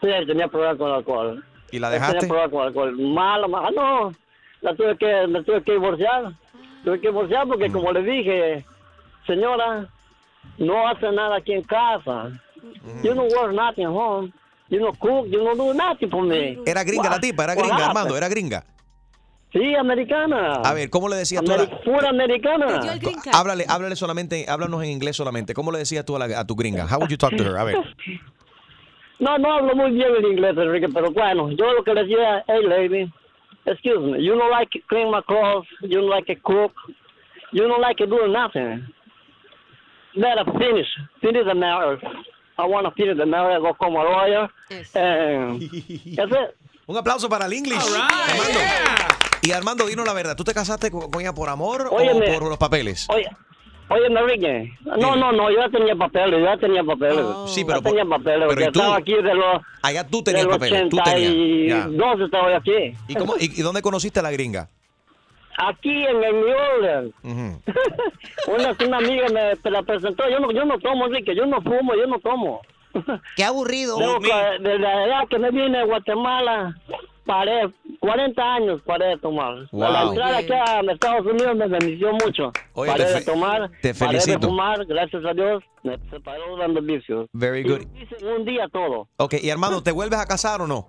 [0.00, 1.44] Sí, tenía problemas con el alcohol.
[1.70, 2.26] ¿Y la Tenía dejaste?
[2.28, 2.98] problemas con el alcohol.
[2.98, 3.70] Malo, malo.
[3.72, 4.12] No,
[4.60, 6.32] la tuve que, me tuve que divorciar.
[6.84, 7.48] Tuve que divorciar Mm.
[7.48, 8.64] porque, como le dije,
[9.28, 9.88] señora,
[10.58, 12.32] no hace nada aquí en casa.
[12.82, 13.04] Mm.
[13.04, 14.32] You don't work nothing at home.
[14.70, 16.58] You don't cook, you don't do nothing for me.
[16.66, 17.88] Era gringa la tipa, era gringa, happened?
[17.90, 18.64] Armando, era gringa.
[19.52, 20.56] Sí, americana.
[20.62, 21.80] A ver, ¿cómo le decías tú a Ameri- la...
[21.80, 22.80] Pura americana.
[23.32, 25.54] Háblale, háblale solamente, háblanos en inglés solamente.
[25.54, 26.84] ¿Cómo le decías tú a, la- a tu gringa?
[26.86, 27.56] How would you talk to her?
[27.56, 27.76] A ver.
[29.20, 32.44] No, no hablo muy bien el inglés, Enrique, pero bueno, yo lo que le decía,
[32.46, 33.12] hey lady,
[33.66, 36.72] excuse me, you don't like clean my clothes, you don't like to cook,
[37.50, 38.86] you don't like to do nothing.
[40.14, 40.86] Better finish,
[41.20, 42.02] finish the marriage.
[42.58, 44.48] I want to finish the marriage, go como lawyer.
[44.94, 45.60] And
[46.16, 46.56] that's it.
[46.86, 47.78] Un aplauso para el English.
[47.78, 48.60] Armando.
[49.42, 52.30] Y Armando, dinos la verdad, ¿tú te casaste con, ella por amor Óyeme.
[52.30, 53.06] o por los papeles?
[53.10, 53.28] Oye,
[53.90, 57.24] oye, Enrique, no, no, no, yo ya tenía papeles, yo ya tenía papeles.
[57.46, 58.80] Sí, Ya pero por- tenía papeles, pero porque ¿y tú?
[58.80, 59.62] estaba aquí de los...
[59.82, 61.68] Allá tú tenías papeles, tú tenías.
[61.68, 61.86] Ya.
[61.86, 62.94] 82 estaba yo aquí.
[63.06, 64.68] ¿Y, cómo, y, y dónde conociste a la gringa?
[65.60, 67.14] Aquí en el New Orleans.
[67.24, 67.62] Ujú.
[68.54, 70.28] Una, una amiga me, me la presentó.
[70.30, 71.34] Yo no, yo no tomo, Enrique.
[71.34, 72.60] Yo no fumo, yo no tomo.
[73.36, 73.98] Qué aburrido.
[73.98, 74.28] Tengo que-
[74.60, 76.74] Desde la edad que me vine a Guatemala,
[77.26, 77.68] paré,
[78.00, 79.68] 40 años paré de tomar.
[79.72, 79.80] Wow.
[79.92, 82.52] La entrada aquí a Estados Unidos me benefició mucho.
[82.74, 84.46] Oye, paré te de tomar, te paré de felicito.
[84.48, 87.28] fumar, gracias a Dios, me separó dando vicios.
[87.32, 87.80] Very good.
[88.00, 89.08] Hice en un día todo.
[89.18, 90.86] Ok, y Armando, ¿te vuelves a casar o no?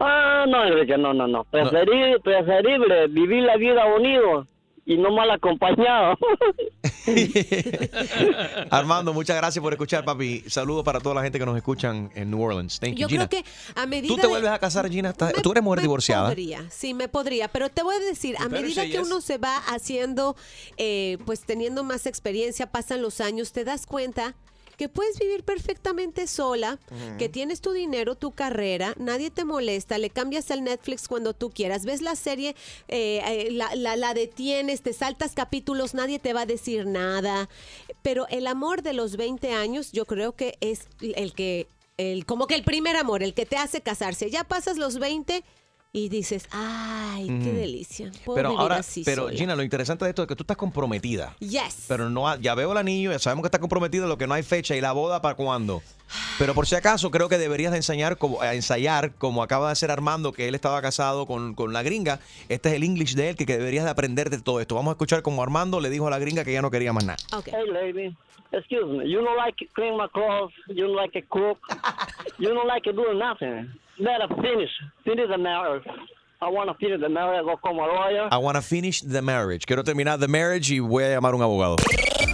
[0.00, 1.44] Ah, no, Enrique, no, no, no.
[1.44, 4.46] Preferi- preferible vivir la vida unido
[4.84, 6.18] y no mal acompañado.
[8.70, 10.42] Armando, muchas gracias por escuchar, papi.
[10.48, 12.80] Saludos para toda la gente que nos escuchan en New Orleans.
[12.80, 13.28] Thank you, Yo Gina.
[13.28, 13.48] creo que
[13.80, 15.10] a medida ¿Tú te de- vuelves a casar, Gina?
[15.10, 16.28] ¿Estás- ¿Tú eres mujer divorciada?
[16.28, 19.56] Podría, sí, me podría, pero te voy a decir, a medida que uno se va
[19.68, 20.36] haciendo,
[20.78, 24.34] eh, pues teniendo más experiencia, pasan los años, te das cuenta
[24.76, 26.78] que puedes vivir perfectamente sola,
[27.18, 31.50] que tienes tu dinero, tu carrera, nadie te molesta, le cambias el Netflix cuando tú
[31.50, 32.56] quieras, ves la serie,
[32.88, 37.48] eh, eh, la, la- la detienes, te saltas capítulos, nadie te va a decir nada,
[38.02, 41.66] pero el amor de los 20 años yo creo que es el que,
[41.98, 45.44] el, como que el primer amor, el que te hace casarse, ya pasas los 20
[45.94, 48.10] y dices, ay, qué delicia.
[48.24, 49.36] Puedo Pero vivir ahora, así pero sola".
[49.36, 51.36] Gina, lo interesante de esto es que tú estás comprometida.
[51.38, 51.84] Yes.
[51.86, 54.42] Pero no, ya veo el anillo, ya sabemos que está comprometida, lo que no hay
[54.42, 55.82] fecha y la boda para cuándo.
[56.38, 59.72] Pero por si acaso, creo que deberías de enseñar como, a ensayar, como acaba de
[59.72, 62.20] hacer Armando, que él estaba casado con, con la gringa.
[62.48, 64.74] Este es el English de él, que, que deberías de aprender de todo esto.
[64.74, 67.04] Vamos a escuchar como Armando le dijo a la gringa que ya no quería más
[67.04, 67.18] nada.
[67.44, 68.16] Hey, lady.
[68.52, 69.10] Excuse me.
[69.10, 70.52] You don't like clean my clothes.
[70.68, 71.58] You don't like to cook.
[72.38, 73.70] you don't like to do nothing.
[73.98, 74.70] Better finish.
[75.04, 75.84] Finish the marriage.
[76.40, 77.44] I want to finish the marriage.
[77.44, 78.28] Go como lawyer.
[78.32, 79.64] I wanna finish the marriage.
[79.64, 81.76] Quiero terminar the marriage y voy a llamar a un abogado.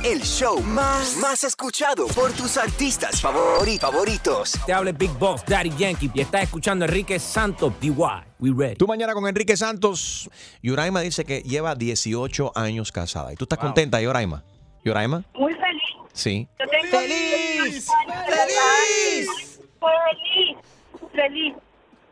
[0.04, 4.52] El show más, más escuchado por tus artistas favori- favoritos.
[4.64, 7.90] Te habla Big Boss, Daddy Yankee, y estás escuchando a Enrique Santos, DY.
[8.38, 8.76] We ready.
[8.76, 10.30] Tú mañana con Enrique Santos.
[10.62, 13.32] Yuraima dice que lleva 18 años casada.
[13.32, 14.42] ¿Y tú estás contenta, Yoraima?
[14.84, 15.24] ¿Yoraima?
[15.34, 15.82] Muy feliz.
[16.14, 16.48] Sí.
[16.58, 17.90] Yo tengo ¡Feliz!
[17.90, 17.90] ¡Feliz!
[18.26, 19.60] Feliz.
[19.80, 20.56] Feliz.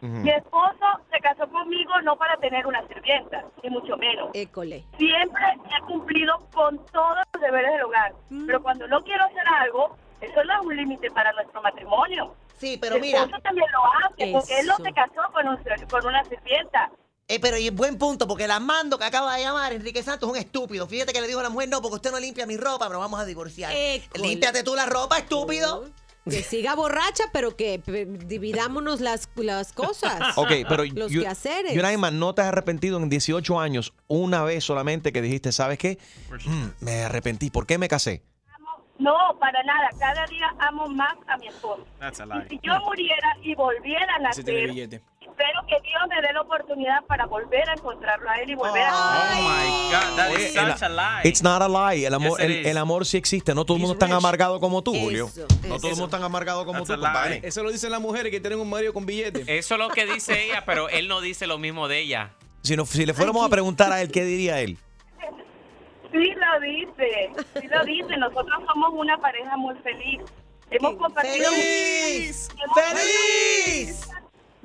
[0.01, 4.29] Mi esposo se casó conmigo no para tener una sirvienta, ni mucho menos.
[4.35, 4.85] École.
[4.99, 5.43] Siempre
[5.77, 8.15] he cumplido con todos los deberes del hogar.
[8.47, 12.35] Pero cuando no quiero hacer algo, eso no es un límite para nuestro matrimonio.
[12.59, 13.21] Sí, pero Mi mira.
[13.21, 15.59] esposo también lo hace, porque él no se casó con, un-
[15.91, 16.91] con una sirvienta.
[17.29, 20.33] Eh, pero y buen punto, porque el Armando que acaba de llamar, Enrique Santos, es
[20.33, 20.87] un estúpido.
[20.87, 23.01] Fíjate que le dijo a la mujer, no, porque usted no limpia mi ropa, pero
[23.01, 23.73] vamos a divorciar.
[23.75, 24.29] École.
[24.29, 25.85] Límpiate tú la ropa, estúpido.
[26.29, 27.81] Que siga borracha, pero que
[28.27, 30.37] dividámonos las, las cosas.
[30.37, 31.73] Ok, pero Los Yu- quehaceres.
[31.73, 35.99] Yuraima, ¿no te has arrepentido en 18 años una vez solamente que dijiste, ¿sabes qué?
[36.45, 37.51] Mm, me arrepentí.
[37.51, 38.23] ¿Por qué me casé?
[38.99, 39.89] No, para nada.
[39.99, 41.87] Cada día amo más a mi esposo.
[42.01, 45.03] That's a Y si yo muriera y volviera a nacer, billete.
[45.37, 48.83] Espero que Dios me dé la oportunidad para volver a encontrarlo a él y volver
[48.85, 48.93] a...
[48.95, 51.29] Oh my God, that is such a lie.
[51.29, 52.07] It's not a lie.
[52.07, 53.55] El amor, Yes, el, amor sí existe.
[53.55, 55.27] No todo el mundo es tan amargado como tú, Julio.
[55.27, 57.41] Eso, no todo el mundo es tan amargado como That's tú, compadre.
[57.43, 59.45] Eso lo dicen las mujeres que tienen un marido con billete.
[59.59, 62.31] Eso es lo que dice ella, pero él no dice lo mismo de ella.
[62.63, 64.79] Si, no- si le fuéramos a preguntar a él, ¿qué diría él?
[66.13, 67.31] Sí lo dice,
[67.61, 68.17] sí lo dice.
[68.17, 70.23] Nosotros somos una pareja muy feliz.
[70.71, 71.51] Hemos compartido...
[71.51, 72.49] ¡Feliz!
[72.75, 74.09] ¡Feliz!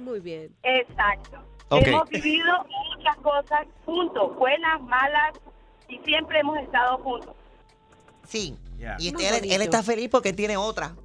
[0.02, 0.56] Muy bien.
[0.64, 1.43] Exacto.
[1.70, 2.52] Hemos vivido
[2.97, 5.39] muchas cosas juntos, buenas, malas,
[5.88, 7.36] y siempre hemos estado juntos.
[8.28, 8.58] Sí.
[8.78, 8.97] Yeah.
[8.99, 10.95] Y Muy él, está feliz porque él tiene otra.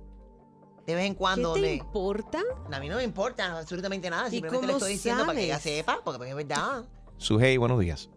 [0.87, 1.75] De vez en cuando ¿Qué te le.
[1.75, 2.41] importa?
[2.73, 4.29] A mí no me importa absolutamente nada.
[4.29, 6.85] ¿Y Simplemente le cómo estoy diciendo para que ella sepa, porque es verdad.
[7.17, 8.11] Sujei, buenos días.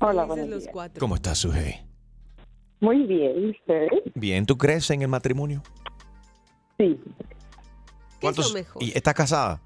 [0.00, 1.00] Hola, los cuatro.
[1.00, 1.86] ¿Cómo estás, Sujei?
[2.80, 3.88] Muy bien, ¿usted?
[4.14, 5.62] Bien, ¿tú crees en el matrimonio?
[6.78, 7.00] Sí.
[8.20, 8.54] ¿Cuántos?
[8.80, 9.60] ¿Y estás casada?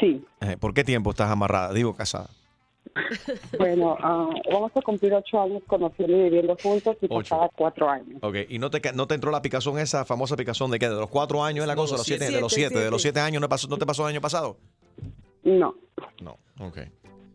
[0.00, 0.24] Sí.
[0.40, 1.72] Eh, ¿Por qué tiempo estás amarrada?
[1.72, 2.28] Digo, casada.
[3.58, 8.18] Bueno, ah, vamos a cumplir ocho años conociendo y viviendo juntos y pasaba cuatro años.
[8.22, 10.88] Ok, ¿y no te, ca- no te entró la picazón esa famosa picazón de qué?
[10.88, 11.92] ¿De los cuatro años es la No, cosa?
[11.92, 12.34] los Los siete, siete.
[12.36, 13.20] de los Siete, siete, de los siete.
[13.20, 14.56] años ¿no, pasó, ¿no te pasó el año pasado?
[15.42, 15.74] No.
[16.20, 16.78] No, ok.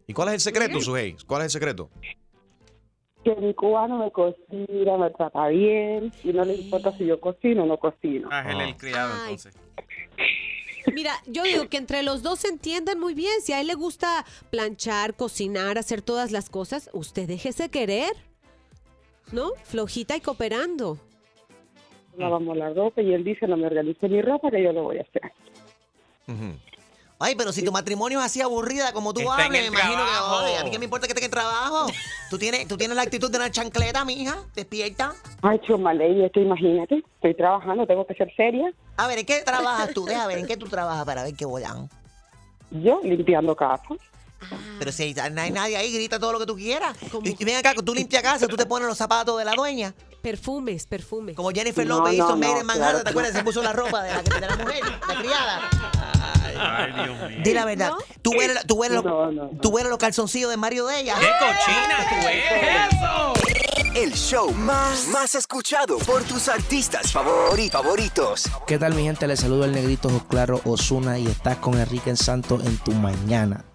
[0.07, 1.15] ¿Y cuál es el secreto, Sujei?
[1.27, 1.89] ¿Cuál es el secreto?
[3.23, 7.63] Que mi cubano me cocina, me trata bien y no le importa si yo cocino
[7.63, 8.29] o no cocino.
[8.31, 9.35] Ah, él es el criado, Ay.
[10.93, 13.41] Mira, yo digo que entre los dos se entiendan muy bien.
[13.41, 18.11] Si a él le gusta planchar, cocinar, hacer todas las cosas, usted déjese querer.
[19.31, 19.51] ¿No?
[19.63, 20.97] Flojita y cooperando.
[22.17, 24.97] Lavamos la ropa y él dice, no me organice mi ropa que yo lo voy
[24.97, 25.31] a hacer.
[27.21, 29.93] Ay, pero si tu matrimonio es así aburrida como tú Está en hablas, me imagino
[30.05, 30.39] trabajo.
[30.39, 31.87] que, oye, a mí qué me importa que esté en el trabajo.
[32.29, 35.13] ¿Tú tienes, tú tienes la actitud de una chancleta, mija, despierta.
[35.41, 38.71] Ay, Chumaley, esto imagínate, estoy trabajando, tengo que ser seria.
[38.95, 40.05] A ver, ¿en qué trabajas tú?
[40.05, 41.89] Deja ver, ¿en qué tú trabajas para ver qué volan?
[42.71, 43.83] Yo limpiando casa.
[44.77, 46.95] Pero si no hay nadie ahí, grita todo lo que tú quieras.
[47.25, 49.93] Y, y ven acá, tú limpias casa, tú te pones los zapatos de la dueña.
[50.21, 51.35] Perfumes, perfumes.
[51.35, 53.33] Como Jennifer No, López no, hizo no, Made in Manhattan, claro ¿te acuerdas?
[53.33, 55.69] Se puso la ropa de la, de la mujer, la criada.
[56.59, 57.39] Ay, Dios mío.
[57.43, 57.91] Di la verdad.
[58.21, 60.99] Tú hueles, la- tú hueles los- No, no, tú hueles los calzoncillos del marido de
[60.99, 61.15] ella.
[61.19, 62.93] ¡Qué cochina tú eres!
[62.93, 63.33] ¡Eso!
[63.95, 68.43] El show más, más escuchado por tus artistas favori- favoritos.
[68.67, 69.27] ¿Qué tal mi gente?
[69.27, 73.65] Les saludo el negrito Claro Osuna y estás con Enrique Santos en tu mañana.